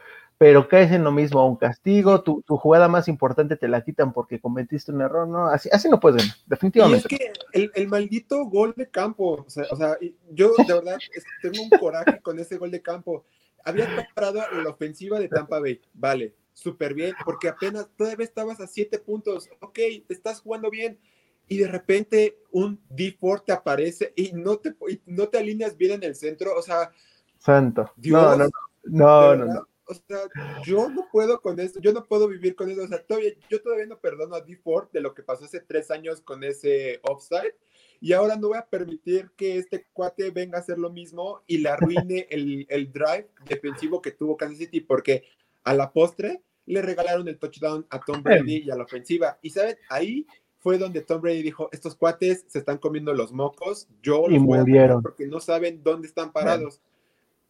pero 0.43 0.67
caes 0.67 0.91
en 0.91 1.05
lo 1.05 1.11
mismo, 1.13 1.47
un 1.47 1.55
castigo, 1.55 2.21
tu, 2.21 2.43
jugada 2.45 2.89
más 2.89 3.07
importante 3.07 3.55
te 3.55 3.69
la 3.69 3.81
quitan 3.81 4.11
porque 4.11 4.41
cometiste 4.41 4.91
un 4.91 4.99
error, 4.99 5.25
¿no? 5.25 5.47
Así, 5.47 5.69
así 5.71 5.87
no 5.87 6.01
puedes 6.01 6.17
ganar, 6.17 6.35
definitivamente. 6.45 7.07
Y 7.09 7.15
es 7.15 7.71
que 7.71 7.71
el, 7.81 7.87
maldito 7.87 8.43
gol 8.47 8.73
de 8.75 8.89
campo, 8.89 9.45
o 9.47 9.49
sea, 9.49 9.97
yo 10.33 10.53
de 10.67 10.73
verdad 10.73 10.97
tengo 11.41 11.63
un 11.63 11.69
coraje 11.69 12.19
con 12.21 12.39
ese 12.39 12.57
gol 12.57 12.71
de 12.71 12.81
campo. 12.81 13.23
Había 13.63 13.87
parado 14.13 14.41
la 14.61 14.69
ofensiva 14.69 15.17
de 15.17 15.29
Tampa 15.29 15.61
Bay, 15.61 15.79
vale, 15.93 16.35
súper 16.51 16.93
bien, 16.93 17.15
porque 17.23 17.47
apenas 17.47 17.87
todavía 17.95 18.25
estabas 18.25 18.59
a 18.59 18.67
siete 18.67 18.99
puntos, 18.99 19.49
ok, 19.61 19.75
te 19.75 20.13
estás 20.13 20.41
jugando 20.41 20.69
bien, 20.69 20.99
y 21.47 21.59
de 21.59 21.69
repente 21.69 22.37
un 22.51 22.81
D4 22.89 23.45
te 23.45 23.53
aparece 23.53 24.11
y 24.17 24.33
no 24.33 24.57
te, 24.57 24.75
no 25.05 25.29
te 25.29 25.37
alineas 25.37 25.77
bien 25.77 25.93
en 25.93 26.03
el 26.03 26.15
centro, 26.15 26.53
o 26.53 26.61
sea... 26.61 26.91
Santo. 27.37 27.93
no, 27.95 28.35
no, 28.35 28.49
no, 28.83 29.35
no, 29.37 29.45
no 29.45 29.72
o 29.85 29.93
sea, 29.93 30.19
yo 30.63 30.89
no 30.89 31.07
puedo 31.11 31.41
con 31.41 31.59
eso, 31.59 31.79
yo 31.79 31.93
no 31.93 32.03
puedo 32.03 32.27
vivir 32.27 32.55
con 32.55 32.69
eso, 32.69 32.83
o 32.83 32.87
sea, 32.87 33.03
todavía, 33.03 33.31
yo 33.49 33.61
todavía 33.61 33.85
no 33.85 33.99
perdono 33.99 34.35
a 34.35 34.41
D 34.41 34.55
Ford 34.55 34.89
de 34.91 35.01
lo 35.01 35.13
que 35.13 35.23
pasó 35.23 35.45
hace 35.45 35.59
tres 35.59 35.91
años 35.91 36.21
con 36.21 36.43
ese 36.43 36.99
offside, 37.03 37.55
y 37.99 38.13
ahora 38.13 38.35
no 38.35 38.49
voy 38.49 38.57
a 38.57 38.65
permitir 38.65 39.31
que 39.35 39.57
este 39.57 39.87
cuate 39.93 40.31
venga 40.31 40.57
a 40.57 40.61
hacer 40.61 40.77
lo 40.77 40.89
mismo 40.89 41.41
y 41.47 41.59
le 41.59 41.69
arruine 41.69 42.27
el, 42.29 42.65
el 42.69 42.91
drive 42.91 43.29
defensivo 43.47 44.01
que 44.01 44.11
tuvo 44.11 44.37
Kansas 44.37 44.59
City, 44.59 44.81
porque 44.81 45.23
a 45.63 45.73
la 45.73 45.91
postre 45.91 46.41
le 46.65 46.81
regalaron 46.81 47.27
el 47.27 47.37
touchdown 47.37 47.85
a 47.89 47.99
Tom 47.99 48.23
Brady 48.23 48.63
y 48.65 48.71
a 48.71 48.75
la 48.75 48.83
ofensiva, 48.83 49.37
y 49.41 49.49
saben, 49.49 49.77
ahí 49.89 50.25
fue 50.59 50.77
donde 50.77 51.01
Tom 51.01 51.21
Brady 51.21 51.43
dijo, 51.43 51.67
estos 51.73 51.93
cuates 51.93 52.45
se 52.47 52.59
están 52.59 52.77
comiendo 52.77 53.13
los 53.13 53.33
mocos, 53.33 53.89
yo 54.01 54.29
los 54.29 54.41
voy 54.43 54.77
a 54.77 54.97
porque 54.99 55.27
no 55.27 55.41
saben 55.41 55.83
dónde 55.83 56.07
están 56.07 56.31
parados. 56.31 56.81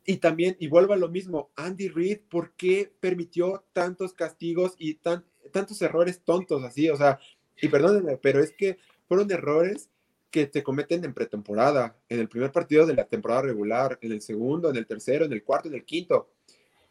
Y 0.05 0.17
también, 0.17 0.57
y 0.59 0.67
vuelvo 0.67 0.93
a 0.93 0.97
lo 0.97 1.09
mismo, 1.09 1.51
Andy 1.55 1.87
Reid, 1.87 2.19
¿por 2.29 2.51
qué 2.53 2.91
permitió 2.99 3.63
tantos 3.71 4.13
castigos 4.13 4.75
y 4.77 4.95
tan, 4.95 5.23
tantos 5.51 5.81
errores 5.81 6.21
tontos 6.23 6.63
así? 6.63 6.89
O 6.89 6.97
sea, 6.97 7.19
y 7.61 7.69
perdónenme, 7.69 8.17
pero 8.17 8.41
es 8.41 8.51
que 8.51 8.77
fueron 9.07 9.31
errores 9.31 9.89
que 10.29 10.47
te 10.47 10.63
cometen 10.63 11.05
en 11.05 11.13
pretemporada, 11.13 11.95
en 12.09 12.19
el 12.19 12.27
primer 12.27 12.51
partido 12.51 12.85
de 12.85 12.95
la 12.95 13.05
temporada 13.05 13.43
regular, 13.43 13.99
en 14.01 14.11
el 14.11 14.21
segundo, 14.21 14.69
en 14.69 14.75
el 14.75 14.87
tercero, 14.87 15.25
en 15.25 15.31
el 15.31 15.43
cuarto, 15.43 15.69
en 15.69 15.75
el 15.75 15.85
quinto. 15.85 16.31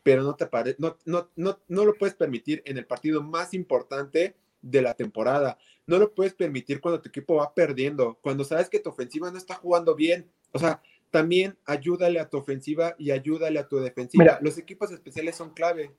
Pero 0.02 0.22
no 0.22 0.34
te 0.36 0.46
parece, 0.46 0.76
no, 0.78 0.96
no, 1.04 1.28
no, 1.36 1.58
no 1.68 1.84
lo 1.84 1.94
puedes 1.94 2.14
permitir 2.14 2.62
en 2.64 2.78
el 2.78 2.86
partido 2.86 3.22
más 3.22 3.52
importante 3.52 4.36
de 4.62 4.80
la 4.80 4.94
temporada. 4.94 5.58
No 5.86 5.98
lo 5.98 6.14
puedes 6.14 6.34
permitir 6.34 6.80
cuando 6.80 7.02
tu 7.02 7.08
equipo 7.08 7.34
va 7.34 7.52
perdiendo, 7.52 8.18
cuando 8.22 8.44
sabes 8.44 8.70
que 8.70 8.78
tu 8.78 8.90
ofensiva 8.90 9.30
no 9.30 9.38
está 9.38 9.56
jugando 9.56 9.94
bien. 9.94 10.30
O 10.52 10.58
sea, 10.58 10.80
también 11.12 11.56
ayúdale 11.66 12.18
a 12.18 12.28
tu 12.28 12.38
ofensiva 12.38 12.96
y 12.98 13.12
ayúdale 13.12 13.60
a 13.60 13.68
tu 13.68 13.78
defensiva. 13.78 14.38
Los 14.40 14.58
equipos 14.58 14.90
especiales 14.90 15.36
son 15.36 15.50
clave. 15.50 15.92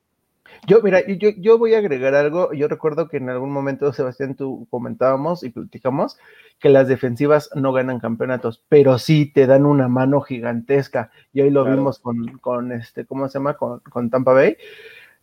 Yo, 0.68 0.82
mira, 0.82 1.06
yo, 1.08 1.30
yo 1.38 1.58
voy 1.58 1.74
a 1.74 1.78
agregar 1.78 2.16
algo. 2.16 2.52
Yo 2.52 2.68
recuerdo 2.68 3.08
que 3.08 3.18
en 3.18 3.30
algún 3.30 3.52
momento, 3.52 3.94
Sebastián, 3.94 4.36
tú 4.36 4.68
comentábamos 4.70 5.44
y 5.44 5.52
platicamos 5.52 6.18
que 6.60 6.68
las 6.70 6.88
defensivas 6.88 7.50
no 7.56 7.72
ganan 7.72 8.00
campeonatos, 8.00 8.62
pero 8.68 8.98
sí 8.98 9.32
te 9.32 9.48
dan 9.48 9.66
una 9.66 9.88
mano 9.88 10.20
gigantesca. 10.20 11.12
Y 11.32 11.42
hoy 11.42 11.52
lo 11.52 11.64
vimos 11.64 12.00
con, 12.00 12.40
con, 12.40 12.72
este, 12.74 13.06
¿cómo 13.06 13.30
se 13.30 13.40
llama? 13.40 13.54
Con, 13.56 13.80
con 13.80 14.10
Tampa 14.10 14.34
Bay. 14.34 14.58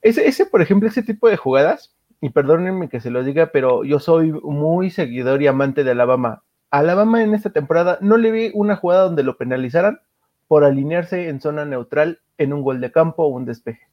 Ese, 0.00 0.26
ese, 0.26 0.46
por 0.46 0.62
ejemplo, 0.62 0.88
ese 0.88 1.02
tipo 1.02 1.28
de 1.28 1.36
jugadas, 1.36 1.94
y 2.22 2.30
perdónenme 2.30 2.88
que 2.88 3.00
se 3.00 3.10
lo 3.10 3.22
diga, 3.22 3.50
pero 3.52 3.84
yo 3.84 3.98
soy 3.98 4.32
muy 4.32 4.90
seguidor 4.90 5.42
y 5.42 5.48
amante 5.48 5.84
de 5.84 5.90
Alabama. 5.90 6.42
Alabama 6.70 7.22
en 7.22 7.34
esta 7.34 7.50
temporada 7.50 7.98
no 8.00 8.16
le 8.16 8.30
vi 8.30 8.50
una 8.54 8.76
jugada 8.76 9.02
donde 9.02 9.22
lo 9.22 9.36
penalizaran 9.36 10.00
por 10.48 10.64
alinearse 10.64 11.28
en 11.28 11.40
zona 11.40 11.64
neutral 11.64 12.20
en 12.38 12.52
un 12.52 12.62
gol 12.62 12.80
de 12.80 12.92
campo 12.92 13.24
o 13.24 13.28
un 13.28 13.44
despeje. 13.44 13.88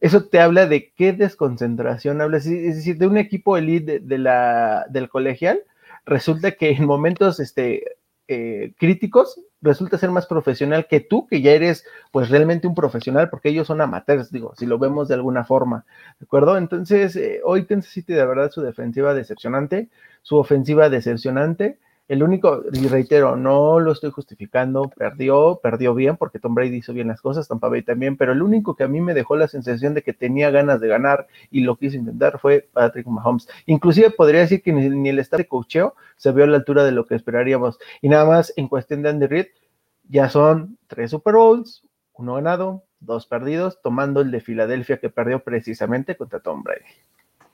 Eso 0.00 0.24
te 0.24 0.40
habla 0.40 0.66
de 0.66 0.92
qué 0.92 1.12
desconcentración 1.12 2.20
habla, 2.20 2.36
es 2.36 2.44
decir, 2.44 2.98
de 2.98 3.06
un 3.06 3.18
equipo 3.18 3.56
elite 3.56 3.98
del 4.00 5.08
colegial, 5.08 5.60
resulta 6.06 6.52
que 6.52 6.70
en 6.70 6.84
momentos 6.84 7.40
este, 7.40 7.84
eh, 8.28 8.74
críticos 8.78 9.40
resulta 9.60 9.98
ser 9.98 10.10
más 10.10 10.26
profesional 10.26 10.86
que 10.86 11.00
tú, 11.00 11.26
que 11.26 11.40
ya 11.40 11.52
eres 11.52 11.84
pues 12.12 12.28
realmente 12.28 12.68
un 12.68 12.74
profesional, 12.74 13.28
porque 13.28 13.48
ellos 13.48 13.66
son 13.66 13.80
amateurs, 13.80 14.30
digo, 14.30 14.54
si 14.56 14.66
lo 14.66 14.78
vemos 14.78 15.08
de 15.08 15.14
alguna 15.14 15.44
forma, 15.44 15.84
¿de 16.20 16.24
acuerdo? 16.24 16.56
Entonces, 16.56 17.16
eh, 17.16 17.40
hoy 17.42 17.66
Kansas 17.66 17.92
City 17.92 18.12
de 18.12 18.24
verdad 18.24 18.50
su 18.50 18.62
defensiva 18.62 19.14
decepcionante, 19.14 19.88
su 20.22 20.36
ofensiva 20.36 20.90
decepcionante, 20.90 21.78
el 22.08 22.22
único, 22.22 22.62
y 22.72 22.88
reitero, 22.88 23.36
no 23.36 23.80
lo 23.80 23.92
estoy 23.92 24.10
justificando, 24.10 24.88
perdió, 24.88 25.60
perdió 25.62 25.94
bien 25.94 26.16
porque 26.16 26.38
Tom 26.38 26.54
Brady 26.54 26.76
hizo 26.76 26.94
bien 26.94 27.08
las 27.08 27.20
cosas, 27.20 27.48
Tampa 27.48 27.68
Bay 27.68 27.82
también, 27.82 28.16
pero 28.16 28.32
el 28.32 28.40
único 28.40 28.74
que 28.76 28.84
a 28.84 28.88
mí 28.88 29.02
me 29.02 29.12
dejó 29.12 29.36
la 29.36 29.46
sensación 29.46 29.92
de 29.92 30.02
que 30.02 30.14
tenía 30.14 30.50
ganas 30.50 30.80
de 30.80 30.88
ganar 30.88 31.26
y 31.50 31.60
lo 31.60 31.76
quiso 31.76 31.98
intentar 31.98 32.38
fue 32.38 32.66
Patrick 32.72 33.06
Mahomes. 33.06 33.46
Inclusive 33.66 34.10
podría 34.10 34.40
decir 34.40 34.62
que 34.62 34.72
ni, 34.72 35.08
el 35.10 35.18
estado 35.18 35.42
de 35.42 35.48
cocheo 35.48 35.94
se 36.16 36.32
vio 36.32 36.44
a 36.44 36.46
la 36.46 36.56
altura 36.56 36.82
de 36.84 36.92
lo 36.92 37.04
que 37.04 37.14
esperaríamos. 37.14 37.78
Y 38.00 38.08
nada 38.08 38.24
más 38.24 38.54
en 38.56 38.68
cuestión 38.68 39.02
de 39.02 39.10
Andy 39.10 39.26
Reid, 39.26 39.46
ya 40.08 40.30
son 40.30 40.78
tres 40.86 41.10
Super 41.10 41.34
Bowls, 41.34 41.84
uno 42.14 42.34
ganado, 42.34 42.84
dos 43.00 43.26
perdidos, 43.26 43.80
tomando 43.82 44.22
el 44.22 44.30
de 44.30 44.40
Filadelfia 44.40 44.96
que 44.96 45.10
perdió 45.10 45.40
precisamente 45.40 46.16
contra 46.16 46.40
Tom 46.40 46.62
Brady. 46.62 46.84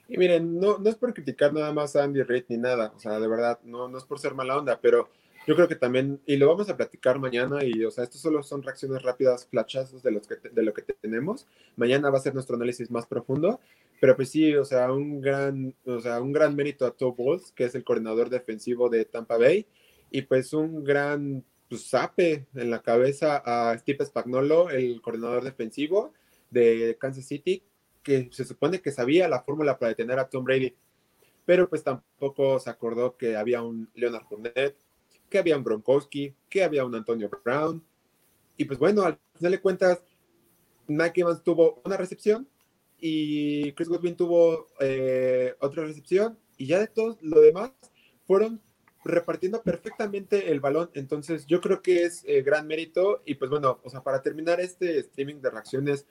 Y 0.08 0.18
miren, 0.18 0.58
no, 0.60 0.78
no 0.78 0.90
es 0.90 0.96
por 0.96 1.14
criticar 1.14 1.52
nada 1.52 1.72
más 1.72 1.96
a 1.96 2.04
Andy 2.04 2.22
Reid 2.22 2.44
ni 2.48 2.58
nada, 2.58 2.92
o 2.94 2.98
sea, 2.98 3.18
de 3.18 3.28
verdad, 3.28 3.58
no, 3.64 3.88
no 3.88 3.98
es 3.98 4.04
por 4.04 4.18
ser 4.18 4.34
mala 4.34 4.58
onda, 4.58 4.78
pero 4.80 5.08
yo 5.46 5.54
creo 5.54 5.68
que 5.68 5.76
también, 5.76 6.20
y 6.26 6.36
lo 6.36 6.48
vamos 6.48 6.70
a 6.70 6.76
platicar 6.76 7.18
mañana, 7.18 7.64
y 7.64 7.84
o 7.84 7.90
sea, 7.90 8.04
estos 8.04 8.20
solo 8.20 8.42
son 8.42 8.62
reacciones 8.62 9.02
rápidas, 9.02 9.46
flachazos 9.46 10.02
de, 10.02 10.10
los 10.10 10.26
que, 10.26 10.36
de 10.36 10.62
lo 10.62 10.72
que 10.72 10.82
tenemos. 10.82 11.46
Mañana 11.76 12.10
va 12.10 12.18
a 12.18 12.22
ser 12.22 12.34
nuestro 12.34 12.56
análisis 12.56 12.90
más 12.90 13.06
profundo, 13.06 13.60
pero 14.00 14.16
pues 14.16 14.30
sí, 14.30 14.54
o 14.54 14.64
sea, 14.64 14.90
un 14.92 15.20
gran, 15.20 15.74
o 15.84 16.00
sea, 16.00 16.20
un 16.22 16.32
gran 16.32 16.56
mérito 16.56 16.86
a 16.86 16.92
Todd 16.92 17.14
Bowles, 17.14 17.52
que 17.52 17.64
es 17.64 17.74
el 17.74 17.84
coordinador 17.84 18.30
defensivo 18.30 18.88
de 18.88 19.04
Tampa 19.04 19.36
Bay, 19.36 19.66
y 20.10 20.22
pues 20.22 20.52
un 20.54 20.82
gran 20.82 21.44
pues, 21.68 21.90
zape 21.90 22.46
en 22.54 22.70
la 22.70 22.80
cabeza 22.80 23.42
a 23.44 23.76
Steve 23.78 24.04
Spagnolo, 24.06 24.70
el 24.70 25.02
coordinador 25.02 25.44
defensivo 25.44 26.12
de 26.50 26.96
Kansas 26.98 27.26
City, 27.26 27.62
que 28.04 28.28
se 28.30 28.44
supone 28.44 28.80
que 28.80 28.92
sabía 28.92 29.26
la 29.26 29.42
fórmula 29.42 29.78
para 29.78 29.88
detener 29.88 30.20
a 30.20 30.28
Tom 30.28 30.44
Brady, 30.44 30.76
pero 31.44 31.68
pues 31.68 31.82
tampoco 31.82 32.60
se 32.60 32.70
acordó 32.70 33.16
que 33.16 33.36
había 33.36 33.62
un 33.62 33.90
Leonard 33.94 34.26
Fournette, 34.28 34.76
que 35.28 35.38
había 35.38 35.56
un 35.56 35.64
Gronkowski, 35.64 36.34
que 36.48 36.62
había 36.62 36.84
un 36.84 36.94
Antonio 36.94 37.28
Brown, 37.44 37.82
y 38.56 38.64
pues 38.66 38.78
bueno, 38.78 39.02
al 39.02 39.18
final 39.34 39.52
de 39.52 39.60
cuentas, 39.60 40.04
Mike 40.86 41.22
Evans 41.22 41.42
tuvo 41.42 41.82
una 41.84 41.96
recepción 41.96 42.46
y 43.00 43.72
Chris 43.72 43.88
Godwin 43.88 44.16
tuvo 44.16 44.68
eh, 44.78 45.54
otra 45.58 45.84
recepción, 45.84 46.38
y 46.56 46.66
ya 46.66 46.78
de 46.78 46.86
todo 46.86 47.18
lo 47.20 47.40
demás 47.40 47.72
fueron 48.26 48.60
repartiendo 49.04 49.62
perfectamente 49.62 50.50
el 50.50 50.60
balón. 50.60 50.90
Entonces, 50.94 51.46
yo 51.46 51.60
creo 51.60 51.82
que 51.82 52.04
es 52.04 52.24
eh, 52.26 52.42
gran 52.42 52.66
mérito. 52.66 53.22
Y 53.24 53.34
pues 53.34 53.50
bueno, 53.50 53.80
o 53.84 53.90
sea, 53.90 54.02
para 54.02 54.22
terminar 54.22 54.60
este 54.60 54.98
streaming 54.98 55.40
de 55.40 55.50
reacciones, 55.50 56.06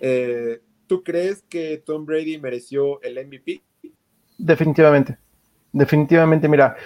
eh, 0.00 0.62
¿Tú 0.92 1.02
crees 1.02 1.40
que 1.48 1.82
Tom 1.86 2.04
Brady 2.04 2.36
mereció 2.36 3.00
el 3.00 3.14
MVP? 3.26 3.62
Definitivamente, 4.36 5.16
definitivamente, 5.72 6.48
mira, 6.48 6.76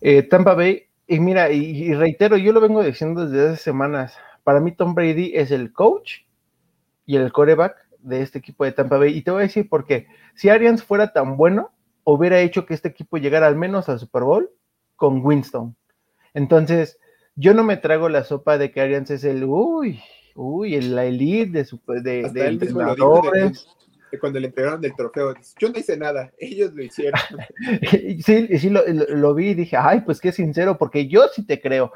eh, 0.00 0.24
Tampa 0.24 0.54
Bay, 0.54 0.86
y 1.06 1.20
mira, 1.20 1.52
y, 1.52 1.94
reitero, 1.94 2.36
yo 2.36 2.52
lo 2.52 2.60
vengo 2.60 2.82
diciendo 2.82 3.28
desde 3.28 3.52
hace 3.52 3.62
semanas, 3.62 4.18
para 4.42 4.58
mí 4.58 4.72
Tom 4.72 4.92
Brady 4.96 5.36
es 5.36 5.52
el 5.52 5.72
coach 5.72 6.22
y 7.06 7.14
el 7.14 7.30
coreback 7.30 7.76
de 8.00 8.22
este 8.22 8.40
equipo 8.40 8.64
de 8.64 8.72
Tampa 8.72 8.98
Bay, 8.98 9.16
y 9.16 9.22
te 9.22 9.30
voy 9.30 9.42
a 9.42 9.46
decir 9.46 9.68
por 9.68 9.86
qué, 9.86 10.08
si 10.34 10.48
Arians 10.48 10.82
fuera 10.82 11.12
tan 11.12 11.36
bueno, 11.36 11.70
hubiera 12.02 12.40
hecho 12.40 12.66
que 12.66 12.74
este 12.74 12.88
equipo 12.88 13.18
llegara 13.18 13.46
al 13.46 13.54
menos 13.54 13.88
al 13.88 14.00
Super 14.00 14.24
Bowl 14.24 14.50
con 14.96 15.24
Winston. 15.24 15.76
Entonces, 16.32 16.98
yo 17.36 17.54
no 17.54 17.62
me 17.62 17.76
trago 17.76 18.08
la 18.08 18.24
sopa 18.24 18.58
de 18.58 18.72
que 18.72 18.80
Arians 18.80 19.12
es 19.12 19.22
el, 19.22 19.44
uy, 19.44 20.02
uy, 20.34 20.80
la 20.80 21.04
elite 21.04 21.58
de, 21.58 21.64
su, 21.64 21.80
de, 21.86 22.28
de 22.30 22.46
entrenadores. 22.46 23.66
cuando 24.20 24.38
le 24.38 24.46
entregaron 24.46 24.84
el 24.84 24.94
trofeo, 24.94 25.34
yo 25.58 25.70
no 25.70 25.78
hice 25.78 25.96
nada, 25.96 26.30
ellos 26.38 26.72
lo 26.72 26.82
hicieron. 26.82 27.20
sí, 28.24 28.58
sí, 28.58 28.70
lo, 28.70 29.34
vi 29.34 29.50
y 29.50 29.54
dije, 29.54 29.76
ay, 29.76 30.02
pues 30.02 30.20
qué 30.20 30.30
sincero, 30.32 30.78
porque 30.78 31.08
yo 31.08 31.26
sí 31.34 31.44
te 31.44 31.60
creo. 31.60 31.92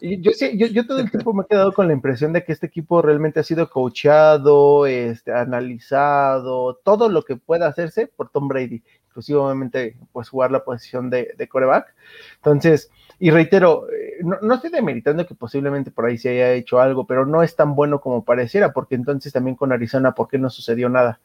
Y 0.00 0.20
yo, 0.20 0.32
sí, 0.32 0.56
yo, 0.58 0.66
yo 0.66 0.86
todo 0.86 0.98
el 0.98 1.10
tiempo 1.10 1.32
me 1.32 1.44
he 1.44 1.46
quedado 1.46 1.72
con 1.72 1.86
la 1.86 1.94
impresión 1.94 2.32
de 2.32 2.44
que 2.44 2.52
este 2.52 2.66
equipo 2.66 3.00
realmente 3.00 3.40
ha 3.40 3.44
sido 3.44 3.70
coachado, 3.70 4.86
este, 4.86 5.32
analizado, 5.32 6.76
todo 6.84 7.08
lo 7.08 7.22
que 7.22 7.36
pueda 7.36 7.68
hacerse 7.68 8.06
por 8.06 8.28
Tom 8.30 8.48
Brady, 8.48 8.82
inclusive 9.08 9.38
obviamente 9.38 9.96
pues 10.12 10.28
jugar 10.28 10.50
la 10.50 10.64
posición 10.64 11.08
de, 11.08 11.34
de 11.36 11.48
coreback. 11.48 11.94
Entonces, 12.36 12.90
y 13.24 13.30
reitero, 13.30 13.86
eh, 13.88 14.18
no, 14.24 14.52
estoy 14.52 14.70
demeritando 14.70 15.24
que 15.24 15.36
posiblemente 15.36 15.92
por 15.92 16.06
ahí 16.06 16.18
se 16.18 16.30
haya 16.30 16.54
hecho 16.54 16.80
algo, 16.80 17.06
pero 17.06 17.24
no 17.24 17.44
es 17.44 17.54
tan 17.54 17.76
bueno 17.76 18.00
como 18.00 18.24
pareciera, 18.24 18.72
porque 18.72 18.96
entonces 18.96 19.32
también 19.32 19.54
con 19.54 19.70
Arizona, 19.70 20.12
¿por 20.12 20.26
qué 20.26 20.38
no 20.38 20.50
sucedió 20.50 20.88
nada? 20.88 21.20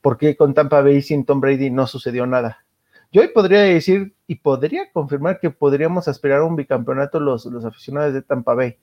¿Por 0.00 0.18
qué 0.18 0.36
con 0.36 0.54
Tampa 0.54 0.82
Bay 0.82 1.02
sin 1.02 1.24
Tom 1.24 1.40
Brady 1.40 1.70
no 1.70 1.86
sucedió 1.86 2.26
nada? 2.26 2.64
Yo 3.12 3.22
hoy 3.22 3.28
podría 3.28 3.60
decir 3.60 4.12
y 4.26 4.34
podría 4.34 4.90
confirmar 4.90 5.38
que 5.38 5.50
podríamos 5.50 6.08
aspirar 6.08 6.40
a 6.40 6.44
un 6.46 6.56
bicampeonato 6.56 7.20
los, 7.20 7.46
los 7.46 7.64
aficionados 7.64 8.12
de 8.12 8.22
Tampa 8.22 8.54
Bay. 8.54 8.78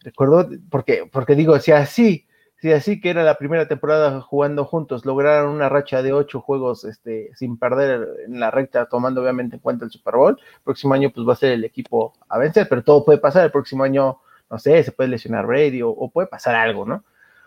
Recuerdo, 0.00 0.48
porque, 0.70 1.06
porque 1.12 1.34
digo, 1.34 1.58
si 1.58 1.72
así 1.72 2.25
si 2.58 2.72
así 2.72 3.00
que 3.00 3.10
era 3.10 3.22
la 3.22 3.36
primera 3.36 3.68
temporada 3.68 4.20
jugando 4.22 4.64
juntos, 4.64 5.04
lograron 5.04 5.50
una 5.50 5.68
racha 5.68 6.02
de 6.02 6.12
ocho 6.12 6.40
juegos 6.40 6.84
este, 6.84 7.30
sin 7.36 7.58
perder 7.58 8.08
en 8.26 8.40
la 8.40 8.50
recta, 8.50 8.86
tomando 8.86 9.20
obviamente 9.20 9.56
en 9.56 9.60
cuenta 9.60 9.84
el 9.84 9.90
Super 9.90 10.16
Bowl, 10.16 10.38
el 10.40 10.60
próximo 10.62 10.94
año 10.94 11.10
pues 11.10 11.28
va 11.28 11.34
a 11.34 11.36
ser 11.36 11.52
el 11.52 11.64
equipo 11.64 12.14
a 12.28 12.38
vencer, 12.38 12.66
pero 12.68 12.82
todo 12.82 13.04
puede 13.04 13.18
pasar, 13.18 13.44
el 13.44 13.50
próximo 13.50 13.84
año, 13.84 14.20
no 14.50 14.58
sé, 14.58 14.82
se 14.82 14.92
puede 14.92 15.10
lesionar 15.10 15.46
Brady 15.46 15.82
o, 15.82 16.10
puede 16.12 16.28
pasar 16.28 16.54
algo, 16.54 16.86
¿no? 16.86 17.04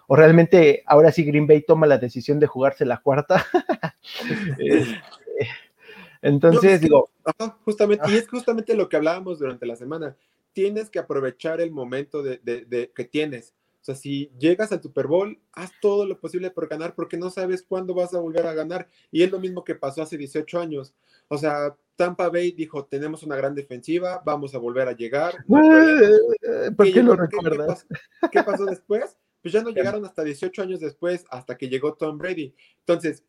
O 0.08 0.15
realmente 0.15 0.84
ahora 0.86 1.12
sí 1.12 1.24
Green 1.24 1.48
Bay 1.48 1.62
toma 1.62 1.88
la 1.88 1.98
decisión 1.98 2.39
de 2.39 2.48
jugarse 2.48 2.86
la 2.86 2.98
cuarta. 2.98 3.45
Este, 4.58 5.00
entonces, 6.22 6.82
digo... 6.82 7.12
justamente, 7.63 8.12
y 8.12 8.17
es 8.17 8.28
justamente 8.28 8.76
lo 8.76 8.89
que 8.89 8.98
hablábamos 8.98 9.39
durante 9.39 9.65
la 9.65 9.76
semana. 9.76 10.15
Tienes 10.52 10.89
que 10.89 11.00
aprovechar 11.00 11.62
el 11.62 11.72
momento 11.72 12.24
de, 12.24 12.39
de 12.39 12.91
que 12.93 13.06
tienes 13.06 13.54
o 13.82 13.84
sea, 13.84 13.96
si 13.96 14.30
llegas 14.38 14.72
al 14.72 14.82
Super 14.82 15.08
Bowl, 15.08 15.39
haz 15.54 15.72
todo 15.82 16.06
lo 16.06 16.20
posible 16.20 16.52
por 16.52 16.68
ganar 16.68 16.96
porque 16.96 17.18
no 17.18 17.30
sabes 17.30 17.63
cuándo 17.63 17.94
vas 17.94 18.13
a 18.13 18.20
volver 18.20 18.46
a 18.46 18.54
ganar. 18.54 18.89
Y 19.10 19.24
es 19.24 19.32
lo 19.32 19.39
mismo 19.39 19.63
que 19.63 19.76
pasó 19.76 20.02
hace 20.02 20.18
18 20.18 20.60
años. 20.60 20.94
O 21.30 21.38
sea, 21.38 21.76
Tampa 21.96 22.30
Bay 22.30 22.52
dijo, 22.52 22.86
tenemos 22.86 23.24
una 23.24 23.38
gran 23.38 23.56
defensiva, 23.56 24.22
vamos 24.26 24.54
a 24.54 24.58
volver 24.58 24.88
a 24.88 24.96
llegar. 24.96 25.34
¿Por 26.78 26.92
qué 26.92 27.04
lo 27.04 27.15
recuerdas? 27.15 27.88
¿qué, 28.32 28.44
pasó 28.44 28.65
después? 28.65 29.18
Pues 29.42 29.54
ya 29.54 29.63
no 29.63 29.70
llegaron 29.72 30.06
hasta 30.06 30.24
18 30.24 30.62
años 30.62 30.80
después, 30.82 31.26
hasta 31.30 31.58
que 31.58 31.70
llegó 31.70 31.94
Tom 31.94 32.18
Brady. 32.18 32.54
Entonces, 32.80 33.24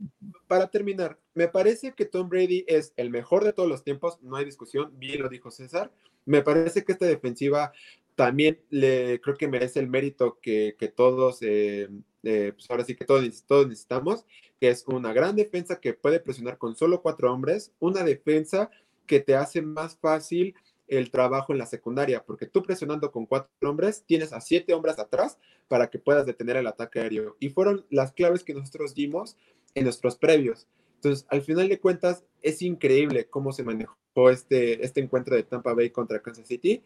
para 0.49 0.69
terminar, 0.69 1.19
me 1.35 1.47
parece 1.47 1.95
que 1.95 2.07
Tom 2.07 2.29
Brady 2.29 2.65
es 2.67 2.93
el 2.97 3.11
mejor 3.11 3.45
de 3.45 3.53
todos 3.53 3.69
los 3.69 3.85
tiempos, 3.85 4.19
no 4.21 4.37
hay 4.37 4.45
discusión, 4.45 4.93
bien 4.99 5.23
lo 5.23 5.29
dijo 5.29 5.51
César. 5.51 5.93
Me 6.27 6.43
parece 6.43 6.85
que 6.85 6.93
esta 6.93 7.07
defensiva 7.07 7.73
también 8.21 8.61
le 8.69 9.19
creo 9.23 9.35
que 9.35 9.49
merece 9.49 9.81
el 9.81 9.89
mérito 9.89 10.39
que, 10.43 10.75
todos, 10.95 11.39
eh, 11.41 11.89
eh, 12.23 12.53
pues 12.53 12.71
ahora 12.71 12.85
sí 12.85 12.95
que 12.95 13.07
todos, 13.07 13.47
todos 13.47 13.67
necesitamos, 13.67 14.27
que 14.61 14.69
es 14.69 14.85
una 14.87 15.15
gran 15.15 15.37
defensa 15.37 15.81
que 15.81 15.95
puede 15.95 16.21
presionar 16.21 16.59
con 16.59 16.77
solo 16.77 17.01
cuatro 17.01 17.33
hombres, 17.33 17.73
una 17.79 18.05
defensa 18.05 18.69
que 19.07 19.21
te 19.21 19.37
hace 19.37 19.63
más 19.63 19.97
fácil 19.97 20.55
el 20.87 21.11
trabajo 21.11 21.55
en 21.55 21.61
la 21.61 21.65
secundaria, 21.65 22.23
porque 22.23 22.45
tú 22.45 22.63
presionando 22.63 23.11
con 23.11 23.25
cuatro 23.25 23.71
hombres, 23.71 24.05
tienes 24.05 24.35
a 24.35 24.43
siete 24.43 24.75
hombres 24.75 24.99
atrás 24.99 25.39
para 25.67 25.89
que 25.89 25.99
puedas 25.99 26.27
detener 26.27 26.59
el 26.59 26.67
ataque 26.67 27.01
aéreo. 27.01 27.39
Y 27.41 27.49
fueron 27.49 27.87
las 27.89 28.13
claves 28.13 28.45
que 28.45 28.53
nosotros 28.53 28.95
dimos 28.95 29.39
en 29.75 29.85
nuestros 29.85 30.19
previos. 30.19 30.67
Entonces, 30.97 31.25
al 31.31 31.41
final 31.41 31.71
de 31.71 31.81
cuentas, 31.81 32.23
es 32.43 32.61
increíble 32.61 33.29
cómo 33.31 33.53
se 33.55 33.65
manejó 33.65 33.97
este, 34.31 34.85
este 34.85 35.01
encuentro 35.01 35.35
de 35.37 35.43
Tampa 35.43 35.73
Bay 35.73 35.89
contra 35.89 36.21
Kansas 36.21 36.47
City. 36.47 36.83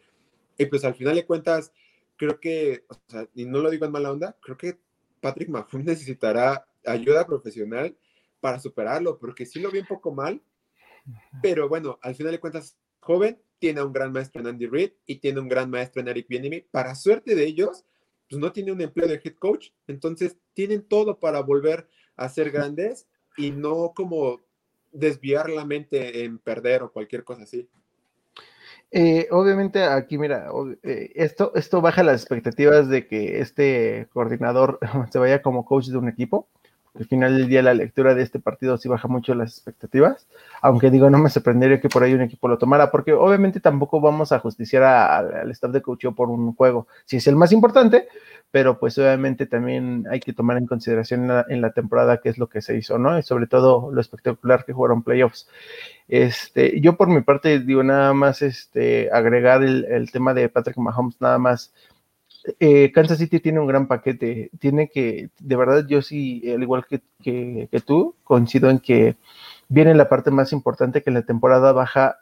Y 0.59 0.67
pues 0.67 0.85
al 0.85 0.95
final 0.95 1.15
de 1.17 1.27
cuentas, 1.27 1.73
creo 2.17 2.41
que, 2.41 2.85
o 2.89 2.95
sea, 3.09 3.29
y 3.35 3.45
no 3.45 3.59
lo 3.59 3.71
digo 3.71 3.87
en 3.87 3.93
mala 3.93 4.13
onda, 4.13 4.37
creo 4.41 4.57
que 4.57 4.79
Patrick 5.21 5.49
Mahomes 5.49 5.87
necesitará 5.87 6.67
ayuda 6.85 7.27
profesional 7.27 7.97
para 8.41 8.61
superarlo, 8.61 9.19
porque 9.19 9.47
sí 9.47 9.61
lo 9.61 9.71
vi 9.71 9.79
un 9.79 9.87
poco 9.87 10.13
mal, 10.13 10.43
pero 11.43 11.69
bueno, 11.69 11.99
al 12.03 12.15
final 12.15 12.33
de 12.33 12.41
cuentas, 12.41 12.77
joven, 13.01 13.41
tiene 13.59 13.83
un 13.83 13.93
gran 13.93 14.13
maestro 14.13 14.41
en 14.41 14.49
Andy 14.49 14.67
Reid 14.67 14.93
y 15.07 15.17
tiene 15.17 15.41
un 15.41 15.49
gran 15.49 15.71
maestro 15.71 16.03
en 16.03 16.09
Eric 16.09 16.29
Bieniemy. 16.29 16.61
Para 16.71 16.95
suerte 16.95 17.35
de 17.35 17.45
ellos, 17.45 17.85
pues 18.29 18.39
no 18.39 18.53
tiene 18.53 18.73
un 18.73 18.81
empleo 18.81 19.09
de 19.09 19.21
head 19.23 19.35
coach, 19.37 19.71
entonces 19.87 20.37
tienen 20.53 20.83
todo 20.83 21.19
para 21.19 21.41
volver 21.41 21.89
a 22.17 22.29
ser 22.29 22.51
grandes 22.51 23.07
y 23.37 23.51
no 23.51 23.93
como 23.95 24.43
desviar 24.93 25.51
la 25.51 25.65
mente 25.65 26.25
en 26.25 26.39
perder 26.39 26.83
o 26.83 26.93
cualquier 26.93 27.25
cosa 27.25 27.43
así. 27.43 27.69
Eh, 28.97 29.27
obviamente 29.33 29.83
aquí, 29.83 30.19
mira, 30.19 30.47
eh, 30.85 31.11
esto, 31.17 31.51
esto 31.57 31.81
baja 31.81 32.05
las 32.05 32.21
expectativas 32.21 32.89
de 32.89 33.09
que 33.09 33.41
este 33.41 34.07
coordinador 34.13 34.79
se 35.11 35.19
vaya 35.19 35.43
como 35.43 35.65
coach 35.65 35.87
de 35.89 35.99
un 35.99 36.09
equipo. 36.09 36.47
Al 36.99 37.07
final 37.07 37.37
del 37.37 37.49
día 37.49 37.63
la 37.63 37.75
lectura 37.75 38.15
de 38.15 38.23
este 38.23 38.39
partido 38.39 38.77
sí 38.77 38.89
baja 38.89 39.09
mucho 39.09 39.35
las 39.35 39.51
expectativas, 39.51 40.27
aunque 40.63 40.91
digo, 40.91 41.11
no 41.11 41.19
me 41.19 41.29
sorprendería 41.29 41.81
que 41.81 41.89
por 41.89 42.05
ahí 42.05 42.15
un 42.15 42.23
equipo 42.23 42.47
lo 42.47 42.57
tomara, 42.57 42.91
porque 42.91 43.13
obviamente 43.13 43.59
tampoco 43.59 44.01
vamos 44.01 44.31
a 44.31 44.39
justiciar 44.39 44.85
al 44.85 45.51
staff 45.51 45.73
de 45.73 45.83
coach 45.83 46.07
por 46.15 46.31
un 46.31 46.55
juego, 46.55 46.87
si 47.05 47.17
es 47.17 47.27
el 47.27 47.35
más 47.35 47.51
importante, 47.51 48.07
pero 48.55 48.79
pues 48.79 48.97
obviamente 48.99 49.47
también 49.47 50.07
hay 50.09 50.21
que 50.21 50.33
tomar 50.33 50.57
en 50.59 50.67
consideración 50.67 51.29
en 51.49 51.61
la, 51.61 51.73
temporada 51.73 52.19
qué 52.19 52.29
es 52.29 52.39
lo 52.39 52.49
que 52.49 52.63
se 52.63 52.77
hizo, 52.77 52.99
¿no? 52.99 53.19
Y 53.19 53.23
sobre 53.25 53.49
todo 53.49 53.91
lo 53.91 54.01
espectacular 54.01 54.65
que 54.65 54.73
jugaron 54.73 55.03
playoffs. 55.03 55.49
Este, 56.07 56.81
yo 56.81 56.97
por 56.97 57.09
mi 57.09 57.21
parte 57.23 57.59
digo 57.59 57.83
nada 57.83 58.15
más 58.15 58.43
este, 58.43 59.11
agregar 59.13 59.65
el, 59.65 60.09
tema 60.13 60.35
de 60.35 60.49
Patrick 60.49 60.77
Mahomes, 60.77 61.21
nada 61.21 61.39
más. 61.39 61.73
Eh, 62.61 62.93
Kansas 62.93 63.19
City 63.19 63.41
tiene 63.41 63.61
un 63.61 63.67
gran 63.67 63.89
paquete, 63.89 64.51
tiene 64.59 64.91
que, 64.91 65.31
de 65.39 65.57
verdad 65.57 65.87
yo 65.89 66.03
sí, 66.03 66.43
al 66.53 66.63
igual 66.63 66.85
que, 66.87 67.01
tú, 67.81 68.17
coincido 68.23 68.69
en 68.69 68.81
que 68.81 69.17
viene 69.69 69.95
la 69.95 70.11
parte 70.11 70.31
más 70.31 70.53
importante 70.53 71.03
que 71.03 71.11
la 71.11 71.23
temporada 71.23 71.73
baja 71.73 72.19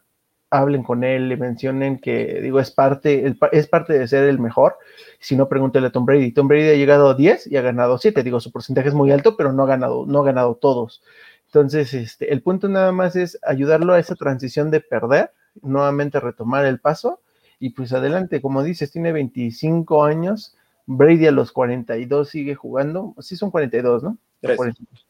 hablen 0.49 0.85
con 0.85 1.03
él, 1.03 1.29
le 1.29 1.37
mencionen 1.37 1.99
que, 1.99 2.41
digo, 2.41 2.61
es 2.61 2.71
parte, 2.71 3.35
es 3.53 3.67
parte 3.69 3.99
de 3.99 4.07
ser 4.07 4.25
el 4.25 4.39
mejor. 4.39 4.77
Si 5.19 5.35
no, 5.35 5.49
pregúntele 5.49 5.87
a 5.87 5.91
Tom 5.91 6.05
Brady. 6.05 6.31
Tom 6.33 6.47
Brady 6.47 6.69
ha 6.69 6.75
llegado 6.75 7.09
a 7.11 7.15
10 7.15 7.47
y 7.47 7.57
ha 7.57 7.63
ganado 7.63 7.97
7. 7.97 8.23
Digo, 8.23 8.39
su 8.39 8.53
porcentaje 8.53 8.89
es 8.89 8.95
muy 8.95 9.11
alto, 9.11 9.37
pero 9.37 9.53
no 9.53 9.63
ha 9.65 9.67
ganado, 9.67 10.05
no 10.07 10.21
ha 10.21 10.25
ganado 10.25 10.55
todos. 10.57 11.03
Entonces, 11.47 11.95
este, 11.95 12.33
el 12.33 12.43
punto 12.43 12.69
nada 12.69 12.93
más 12.93 13.17
es 13.17 13.39
ayudarlo 13.43 13.95
a 13.95 13.99
esa 13.99 14.15
transición 14.15 14.71
de 14.71 14.81
perder, 14.81 15.33
nuevamente 15.63 16.21
retomar 16.21 16.67
el 16.67 16.81
paso 16.81 17.21
y 17.63 17.71
pues 17.71 17.93
adelante, 17.93 18.43
como 18.43 18.65
dices, 18.65 18.91
tiene 18.91 19.13
25 19.13 20.05
años, 20.05 20.57
Brady 20.87 21.29
a 21.29 21.31
los 21.31 21.53
42 21.53 22.29
sigue 22.29 22.57
jugando, 22.57 23.15
sí 23.21 23.37
son 23.37 23.53
42, 23.53 24.03
¿no? 24.03 24.19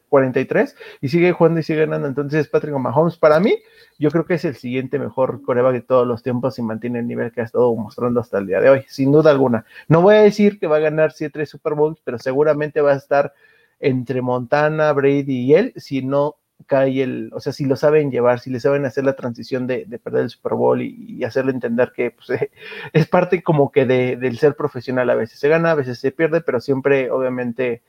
43 0.09 0.75
y 1.01 1.09
sigue 1.09 1.31
jugando 1.31 1.61
y 1.61 1.63
sigue 1.63 1.79
ganando. 1.79 2.07
Entonces, 2.07 2.47
Patrick 2.47 2.75
Mahomes, 2.75 3.17
para 3.17 3.39
mí, 3.39 3.57
yo 3.97 4.11
creo 4.11 4.27
que 4.27 4.35
es 4.35 4.45
el 4.45 4.55
siguiente 4.55 4.99
mejor 4.99 5.41
coreback 5.41 5.73
de 5.73 5.81
todos 5.81 6.05
los 6.05 6.21
tiempos 6.21 6.59
y 6.59 6.61
mantiene 6.61 6.99
el 6.99 7.07
nivel 7.07 7.31
que 7.31 7.41
ha 7.41 7.43
estado 7.43 7.75
mostrando 7.75 8.19
hasta 8.19 8.37
el 8.37 8.45
día 8.45 8.61
de 8.61 8.69
hoy, 8.69 8.85
sin 8.87 9.11
duda 9.11 9.31
alguna. 9.31 9.65
No 9.87 10.03
voy 10.03 10.13
a 10.13 10.21
decir 10.21 10.59
que 10.59 10.67
va 10.67 10.75
a 10.75 10.79
ganar 10.79 11.11
7 11.11 11.47
Super 11.47 11.73
Bowls, 11.73 12.01
pero 12.03 12.19
seguramente 12.19 12.81
va 12.81 12.91
a 12.91 12.97
estar 12.97 13.33
entre 13.79 14.21
Montana, 14.21 14.93
Brady 14.93 15.39
y 15.39 15.55
él, 15.55 15.73
si 15.75 16.03
no 16.03 16.35
cae 16.67 17.03
el, 17.03 17.29
o 17.33 17.39
sea, 17.39 17.53
si 17.53 17.65
lo 17.65 17.75
saben 17.75 18.11
llevar, 18.11 18.39
si 18.39 18.49
le 18.49 18.59
saben 18.59 18.85
hacer 18.85 19.03
la 19.03 19.15
transición 19.15 19.67
de, 19.67 19.85
perder 20.03 20.23
el 20.23 20.29
Super 20.29 20.53
Bowl 20.53 20.81
y, 20.81 21.23
hacerle 21.23 21.51
entender 21.51 21.91
que 21.95 22.11
pues, 22.11 22.39
es 22.93 23.07
parte 23.07 23.43
como 23.43 23.71
que 23.71 23.85
de, 23.85 24.17
del 24.17 24.37
ser 24.37 24.55
profesional, 24.55 25.09
a 25.09 25.15
veces 25.15 25.39
se 25.39 25.49
gana, 25.49 25.71
a 25.71 25.75
veces 25.75 25.99
se 25.99 26.11
pierde, 26.11 26.41
pero 26.41 26.59
siempre 26.59 27.11
obviamente 27.11 27.81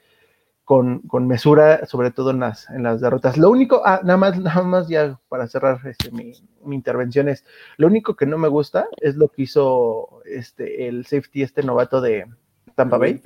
con, 0.64 1.02
mesura, 1.26 1.86
sobre 1.86 2.10
todo 2.10 2.30
en 2.30 2.40
las, 2.40 2.70
en 2.70 2.82
las 2.82 3.00
derrotas. 3.00 3.36
Lo 3.36 3.50
único, 3.50 3.82
ah, 3.84 4.00
nada 4.02 4.16
más, 4.16 4.38
nada 4.40 4.62
más 4.62 4.88
ya 4.88 5.18
para 5.28 5.46
cerrar 5.46 5.80
este, 5.86 6.10
mi, 6.10 6.32
intervención 6.74 7.28
es, 7.28 7.44
lo 7.76 7.86
único 7.86 8.16
que 8.16 8.26
no 8.26 8.38
me 8.38 8.48
gusta 8.48 8.88
es 9.00 9.16
lo 9.16 9.28
que 9.28 9.42
hizo 9.42 10.22
este, 10.24 10.88
el 10.88 11.06
safety, 11.06 11.42
este 11.42 11.62
novato 11.62 12.00
de 12.00 12.26
Tampa 12.74 12.98
Bay. 12.98 13.20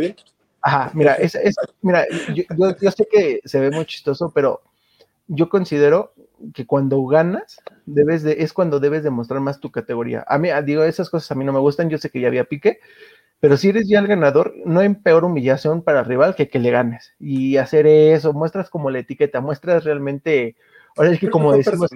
Ajá, 0.61 0.91
mira, 0.93 1.15
es, 1.15 1.37
es 1.37 1.55
mira, 1.83 2.05
yo, 2.35 2.43
yo, 2.81 2.91
sé 2.91 3.07
que 3.11 3.41
se 3.45 3.61
ve 3.61 3.71
muy 3.71 3.87
chistoso, 3.87 4.33
pero 4.35 4.61
yo 5.29 5.49
considero 5.49 6.15
que 6.55 6.67
cuando 6.67 7.05
ganas, 7.07 7.61
debes 7.87 8.23
de, 8.23 8.37
es 8.41 8.53
cuando 8.53 8.81
debes 8.81 9.03
demostrar 9.03 9.41
más 9.41 9.61
tu 9.61 9.71
categoría. 9.71 10.25
A 10.27 10.39
mí, 10.39 10.49
digo, 10.65 10.83
esas 10.83 11.11
cosas 11.11 11.31
a 11.31 11.35
mí 11.35 11.45
no 11.45 11.53
me 11.53 11.59
gustan, 11.61 11.91
yo 11.91 11.99
sé 11.99 12.11
que 12.11 12.21
ya 12.21 12.29
había 12.29 12.45
pique, 12.45 12.81
pero 13.41 13.57
si 13.57 13.69
eres 13.69 13.89
ya 13.89 14.01
el 14.01 14.09
ganador, 14.09 14.55
no 14.65 14.81
hay 14.81 14.93
peor 14.95 15.25
humillación 15.25 15.83
para 15.83 16.01
el 16.01 16.07
rival 16.07 16.35
que 16.35 16.49
que 16.49 16.59
le 16.59 16.71
ganes. 16.71 17.15
Y 17.21 17.57
hacer 17.57 17.87
eso, 17.87 18.33
muestras 18.33 18.71
como 18.71 18.91
la 18.91 19.01
etiqueta, 19.01 19.41
muestras 19.41 19.85
realmente, 19.85 20.57
ahora 20.97 21.11
es 21.11 21.21
que 21.21 21.31
como 21.31 21.53
decimos, 21.53 21.91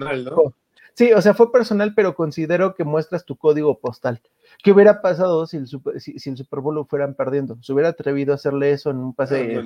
Sí, 0.95 1.11
o 1.11 1.21
sea, 1.21 1.33
fue 1.33 1.51
personal, 1.51 1.93
pero 1.95 2.13
considero 2.13 2.75
que 2.75 2.83
muestras 2.83 3.25
tu 3.25 3.35
código 3.35 3.79
postal. 3.79 4.21
¿Qué 4.63 4.71
hubiera 4.71 5.01
pasado 5.01 5.47
si 5.47 5.57
el 5.57 5.67
Super, 5.67 5.99
si, 5.99 6.29
el 6.29 6.37
Super 6.37 6.59
Bowl 6.59 6.75
lo 6.75 6.85
fueran 6.85 7.15
perdiendo? 7.15 7.57
¿Se 7.61 7.73
hubiera 7.73 7.89
atrevido 7.89 8.31
a 8.31 8.35
hacerle 8.35 8.71
eso 8.71 8.91
en 8.91 8.97
un 8.97 9.13
pase? 9.13 9.59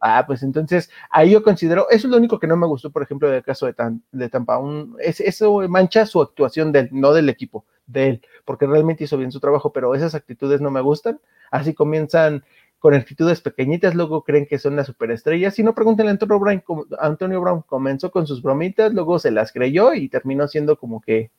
ah, 0.00 0.24
pues 0.26 0.42
entonces, 0.42 0.90
ahí 1.10 1.30
yo 1.30 1.42
considero, 1.42 1.88
eso 1.88 2.06
es 2.06 2.10
lo 2.10 2.18
único 2.18 2.38
que 2.38 2.46
no 2.46 2.56
me 2.56 2.66
gustó, 2.66 2.90
por 2.90 3.02
ejemplo, 3.02 3.30
del 3.30 3.42
caso 3.42 3.66
de, 3.66 3.74
de 4.12 4.28
Tampa. 4.28 4.58
Un, 4.58 4.96
es, 5.00 5.20
eso 5.20 5.66
mancha 5.68 6.04
su 6.04 6.20
actuación 6.20 6.72
del, 6.72 6.90
no 6.92 7.14
del 7.14 7.30
equipo, 7.30 7.64
de 7.86 8.08
él, 8.08 8.22
porque 8.44 8.66
realmente 8.66 9.04
hizo 9.04 9.16
bien 9.16 9.32
su 9.32 9.40
trabajo, 9.40 9.72
pero 9.72 9.94
esas 9.94 10.14
actitudes 10.14 10.60
no 10.60 10.70
me 10.70 10.82
gustan. 10.82 11.18
Así 11.50 11.72
comienzan 11.72 12.44
con 12.78 12.94
actitudes 12.94 13.40
pequeñitas, 13.40 13.94
luego 13.94 14.22
creen 14.22 14.46
que 14.46 14.58
son 14.58 14.76
las 14.76 14.86
superestrellas. 14.86 15.54
Si 15.54 15.62
no, 15.62 15.74
pregúntenle 15.74 16.10
a 16.10 16.12
Antonio 16.12 16.38
Brown, 16.38 16.62
Antonio 16.98 17.40
Brown 17.40 17.62
comenzó 17.62 18.10
con 18.10 18.26
sus 18.26 18.42
bromitas, 18.42 18.92
luego 18.92 19.18
se 19.18 19.30
las 19.30 19.52
creyó 19.52 19.94
y 19.94 20.08
terminó 20.08 20.46
siendo 20.46 20.76
como 20.76 21.00
que, 21.00 21.30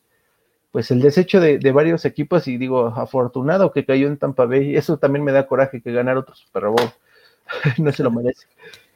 pues, 0.71 0.91
el 0.91 1.01
desecho 1.01 1.39
de, 1.39 1.57
varios 1.71 2.03
equipos. 2.05 2.47
Y 2.47 2.57
digo, 2.57 2.87
afortunado 2.87 3.71
que 3.71 3.85
cayó 3.85 4.07
en 4.07 4.17
Tampa 4.17 4.45
Bay. 4.45 4.75
Eso 4.75 4.97
también 4.97 5.23
me 5.23 5.31
da 5.31 5.47
coraje 5.47 5.81
que 5.81 5.93
ganar 5.93 6.17
otro 6.17 6.35
Super 6.35 6.65
Bowl. 6.65 6.91
no 7.77 7.91
se 7.91 8.03
lo 8.03 8.11
merece. 8.11 8.45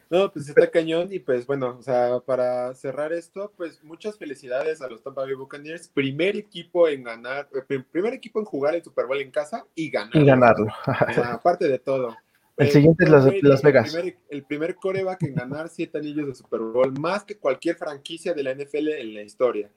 No, 0.10 0.32
pues 0.32 0.48
está 0.48 0.70
cañón 0.70 1.08
y 1.12 1.18
pues 1.18 1.48
bueno, 1.48 1.78
o 1.80 1.82
sea, 1.82 2.20
para 2.20 2.76
cerrar 2.76 3.12
esto, 3.14 3.52
pues 3.58 3.84
muchas 3.84 4.16
felicidades 4.16 4.80
a 4.82 4.88
los 4.88 5.02
Tampa 5.02 5.24
Bay 5.24 5.34
Buccaneers, 5.34 5.88
primer 5.88 6.36
equipo 6.36 6.88
en 6.88 7.04
ganar, 7.04 7.50
eh, 7.56 7.84
primer 7.92 8.14
equipo 8.14 8.38
en 8.40 8.46
jugar 8.46 8.76
el 8.76 8.84
Super 8.84 9.08
Bowl 9.08 9.20
en 9.20 9.32
casa 9.32 9.66
y 9.74 9.90
ganarlo. 9.90 10.22
Y 10.22 10.26
ganarlo. 10.26 10.68
o 11.10 11.14
sea, 11.14 11.34
aparte 11.34 11.68
de 11.68 11.80
todo. 11.80 12.16
El 12.58 12.70
siguiente 12.70 13.04
es 13.06 13.10
Las, 13.10 13.62
Vegas. 13.63 13.96
El 14.30 14.44
primer, 14.44 14.76
coreback 14.76 15.24
en 15.24 15.36
ganar 15.36 15.70
siete 15.70 15.98
anillos 15.98 16.28
de 16.28 16.36
Super 16.36 16.60
Bowl, 16.60 16.94
más 17.00 17.24
que 17.24 17.38
cualquier 17.38 17.76
franquicia 17.76 18.34
de 18.34 18.44
la 18.44 18.54
NFL 18.54 18.89
en 18.89 19.13
la 19.16 19.22
historia. 19.24 19.72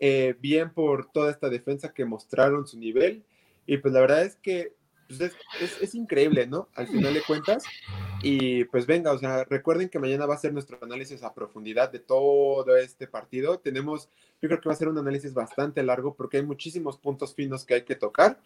Eh, 0.00 0.34
bien 0.40 0.70
por 0.72 1.10
toda 1.10 1.30
esta 1.30 1.50
defensa 1.50 1.92
que 1.92 2.04
mostraron 2.04 2.66
su 2.66 2.78
nivel. 2.78 3.24
Y 3.66 3.76
pues 3.78 3.92
la 3.92 4.00
verdad 4.00 4.22
es 4.22 4.36
que 4.36 4.72
pues, 5.08 5.32
es, 5.80 5.94
increíble, 5.94 6.46
¿no? 6.46 6.68
Al 6.74 6.86
final 6.86 7.12
de 7.12 7.22
cuentas. 7.22 7.64
Y 8.22 8.64
pues 8.64 8.86
venga, 8.86 9.12
o 9.12 9.18
sea, 9.18 9.44
recuerden 9.44 9.88
que 9.88 9.98
mañana 9.98 10.24
va 10.26 10.34
a 10.34 10.38
ser 10.38 10.52
nuestro 10.52 10.78
análisis 10.82 11.22
a 11.22 11.34
profundidad 11.34 11.90
de 11.90 11.98
todo 11.98 12.76
este 12.76 13.06
partido. 13.06 13.58
Tenemos, 13.58 14.08
yo 14.40 14.48
creo 14.48 14.60
que 14.60 14.68
va 14.68 14.74
a 14.74 14.78
ser 14.78 14.88
un 14.88 14.98
análisis 14.98 15.34
bastante 15.34 15.82
largo 15.82 16.14
porque 16.14 16.38
hay 16.38 16.42
muchísimos 16.42 16.96
puntos 16.96 17.34
finos 17.34 17.64
que 17.64 17.74
hay 17.74 17.82
que 17.82 17.96
tocar. 17.96 18.38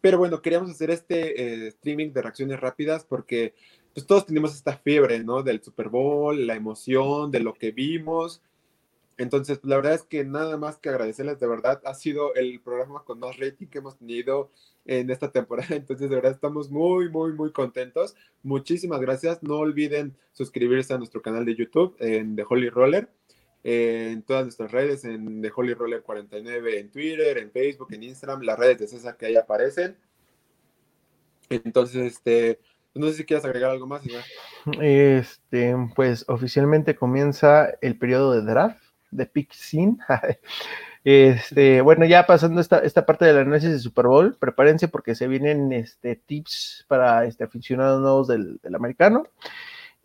Pero 0.00 0.18
bueno, 0.18 0.40
queríamos 0.42 0.70
hacer 0.70 0.90
este 0.90 1.42
eh, 1.42 1.68
streaming 1.68 2.12
de 2.12 2.22
reacciones 2.22 2.60
rápidas 2.60 3.04
porque 3.04 3.54
pues 3.94 4.06
todos 4.06 4.26
tenemos 4.26 4.54
esta 4.54 4.76
fiebre, 4.76 5.22
¿no? 5.24 5.42
Del 5.42 5.62
Super 5.62 5.88
Bowl, 5.88 6.46
la 6.46 6.54
emoción, 6.54 7.30
de 7.30 7.40
lo 7.40 7.54
que 7.54 7.72
vimos. 7.72 8.42
Entonces, 9.18 9.60
la 9.64 9.76
verdad 9.76 9.94
es 9.94 10.02
que 10.04 10.24
nada 10.24 10.56
más 10.56 10.78
que 10.78 10.88
agradecerles, 10.88 11.38
de 11.38 11.46
verdad, 11.46 11.82
ha 11.84 11.94
sido 11.94 12.34
el 12.34 12.60
programa 12.60 13.04
con 13.04 13.18
más 13.18 13.36
rating 13.38 13.66
que 13.66 13.78
hemos 13.78 13.98
tenido 13.98 14.50
en 14.86 15.10
esta 15.10 15.30
temporada. 15.30 15.68
Entonces, 15.76 16.08
de 16.08 16.16
verdad, 16.16 16.32
estamos 16.32 16.70
muy, 16.70 17.10
muy, 17.10 17.32
muy 17.32 17.52
contentos. 17.52 18.14
Muchísimas 18.42 19.00
gracias. 19.00 19.42
No 19.42 19.56
olviden 19.56 20.16
suscribirse 20.32 20.94
a 20.94 20.98
nuestro 20.98 21.20
canal 21.20 21.44
de 21.44 21.54
YouTube 21.56 21.96
en 21.98 22.36
The 22.36 22.44
Holy 22.48 22.70
Roller 22.70 23.10
en 23.62 24.22
todas 24.22 24.44
nuestras 24.44 24.70
redes, 24.72 25.04
en 25.04 25.42
The 25.42 25.52
Holy 25.54 25.74
Roller 25.74 26.02
49, 26.02 26.80
en 26.80 26.90
Twitter, 26.90 27.38
en 27.38 27.50
Facebook, 27.50 27.92
en 27.92 28.04
Instagram, 28.04 28.42
las 28.42 28.58
redes 28.58 28.78
de 28.78 28.88
César 28.88 29.16
que 29.16 29.26
ahí 29.26 29.36
aparecen. 29.36 29.96
Entonces, 31.48 32.14
este, 32.14 32.60
no 32.94 33.08
sé 33.08 33.14
si 33.14 33.24
quieres 33.24 33.44
agregar 33.44 33.70
algo 33.70 33.86
más, 33.86 34.02
Este, 34.80 35.74
pues 35.94 36.24
oficialmente 36.28 36.96
comienza 36.96 37.70
el 37.80 37.98
periodo 37.98 38.32
de 38.32 38.42
draft 38.42 38.82
de 39.10 39.26
Pick 39.26 39.52
Este, 41.02 41.80
bueno, 41.80 42.04
ya 42.04 42.26
pasando 42.26 42.60
esta, 42.60 42.80
esta 42.80 43.06
parte 43.06 43.24
del 43.24 43.38
análisis 43.38 43.70
de 43.70 43.78
Super 43.78 44.06
Bowl, 44.06 44.36
prepárense 44.36 44.86
porque 44.86 45.14
se 45.14 45.28
vienen 45.28 45.72
este, 45.72 46.14
tips 46.14 46.84
para 46.88 47.24
este, 47.24 47.44
aficionados 47.44 48.02
nuevos 48.02 48.28
del, 48.28 48.58
del 48.62 48.74
americano. 48.74 49.24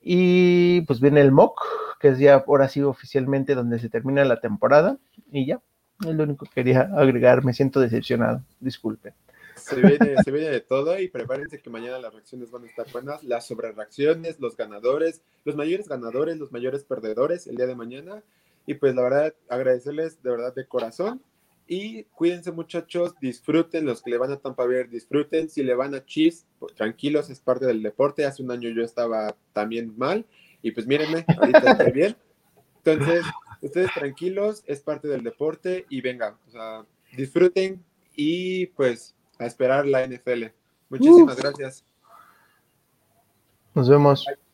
Y 0.08 0.82
pues 0.82 1.02
viene 1.02 1.20
el 1.20 1.32
mock, 1.32 1.66
que 2.00 2.10
es 2.10 2.20
ya 2.20 2.36
ahora 2.36 2.70
sí 2.70 2.80
oficialmente 2.84 3.56
donde 3.56 3.80
se 3.80 3.90
termina 3.90 4.24
la 4.24 4.40
temporada. 4.40 5.00
Y 5.32 5.48
ya, 5.48 5.62
es 6.02 6.14
lo 6.14 6.24
único 6.24 6.46
que 6.46 6.52
quería 6.52 6.92
agregar. 6.96 7.44
Me 7.44 7.54
siento 7.54 7.80
decepcionado, 7.80 8.44
disculpen. 8.60 9.16
Se 9.56 9.82
viene, 9.82 10.16
se 10.24 10.32
viene 10.32 10.50
de 10.50 10.62
todo 10.62 11.00
y 11.00 11.08
prepárense 11.08 11.60
que 11.60 11.72
mañana 11.72 11.98
las 11.98 12.14
reacciones 12.14 12.52
van 12.52 12.66
a 12.66 12.68
estar 12.68 12.86
buenas. 12.92 13.24
Las 13.24 13.48
sobrereacciones, 13.48 14.40
los 14.40 14.56
ganadores, 14.56 15.24
los 15.44 15.56
mayores 15.56 15.90
ganadores, 15.90 16.38
los 16.38 16.52
mayores 16.52 16.84
perdedores 16.84 17.48
el 17.48 17.56
día 17.56 17.66
de 17.66 17.76
mañana. 17.76 18.22
Y 18.68 18.76
pues 18.76 18.94
la 18.94 19.02
verdad, 19.02 19.34
agradecerles 19.50 20.22
de 20.22 20.30
verdad 20.30 20.54
de 20.54 20.68
corazón 20.68 21.20
y 21.68 22.04
cuídense 22.06 22.52
muchachos, 22.52 23.16
disfruten, 23.20 23.86
los 23.86 24.02
que 24.02 24.12
le 24.12 24.18
van 24.18 24.32
a 24.32 24.38
Tampa 24.38 24.66
Bay, 24.66 24.84
disfruten, 24.84 25.50
si 25.50 25.64
le 25.64 25.74
van 25.74 25.96
a 25.96 26.06
Chiefs, 26.06 26.46
pues, 26.60 26.74
tranquilos, 26.76 27.30
es 27.30 27.40
parte 27.40 27.66
del 27.66 27.82
deporte, 27.82 28.26
hace 28.26 28.44
un 28.44 28.52
año 28.52 28.70
yo 28.70 28.84
estaba 28.84 29.36
también 29.54 29.94
mal 29.98 30.26
y 30.62 30.72
pues 30.72 30.86
mírenme, 30.86 31.26
ahorita 31.38 31.72
estoy 31.72 31.92
bien. 31.92 32.16
Entonces, 32.84 33.26
ustedes 33.62 33.92
tranquilos, 33.94 34.64
es 34.68 34.82
parte 34.82 35.08
del 35.08 35.24
deporte 35.24 35.86
y 35.90 36.02
venga, 36.02 36.38
o 36.48 36.52
sea, 36.52 36.86
disfruten 37.16 37.84
y 38.16 38.68
pues 38.68 39.16
a 39.40 39.46
esperar 39.46 39.86
la 39.88 40.06
NFL. 40.06 40.46
Muchísimas 40.90 41.38
gracias. 41.38 41.84
Nos 43.74 43.90
vemos. 43.90 44.26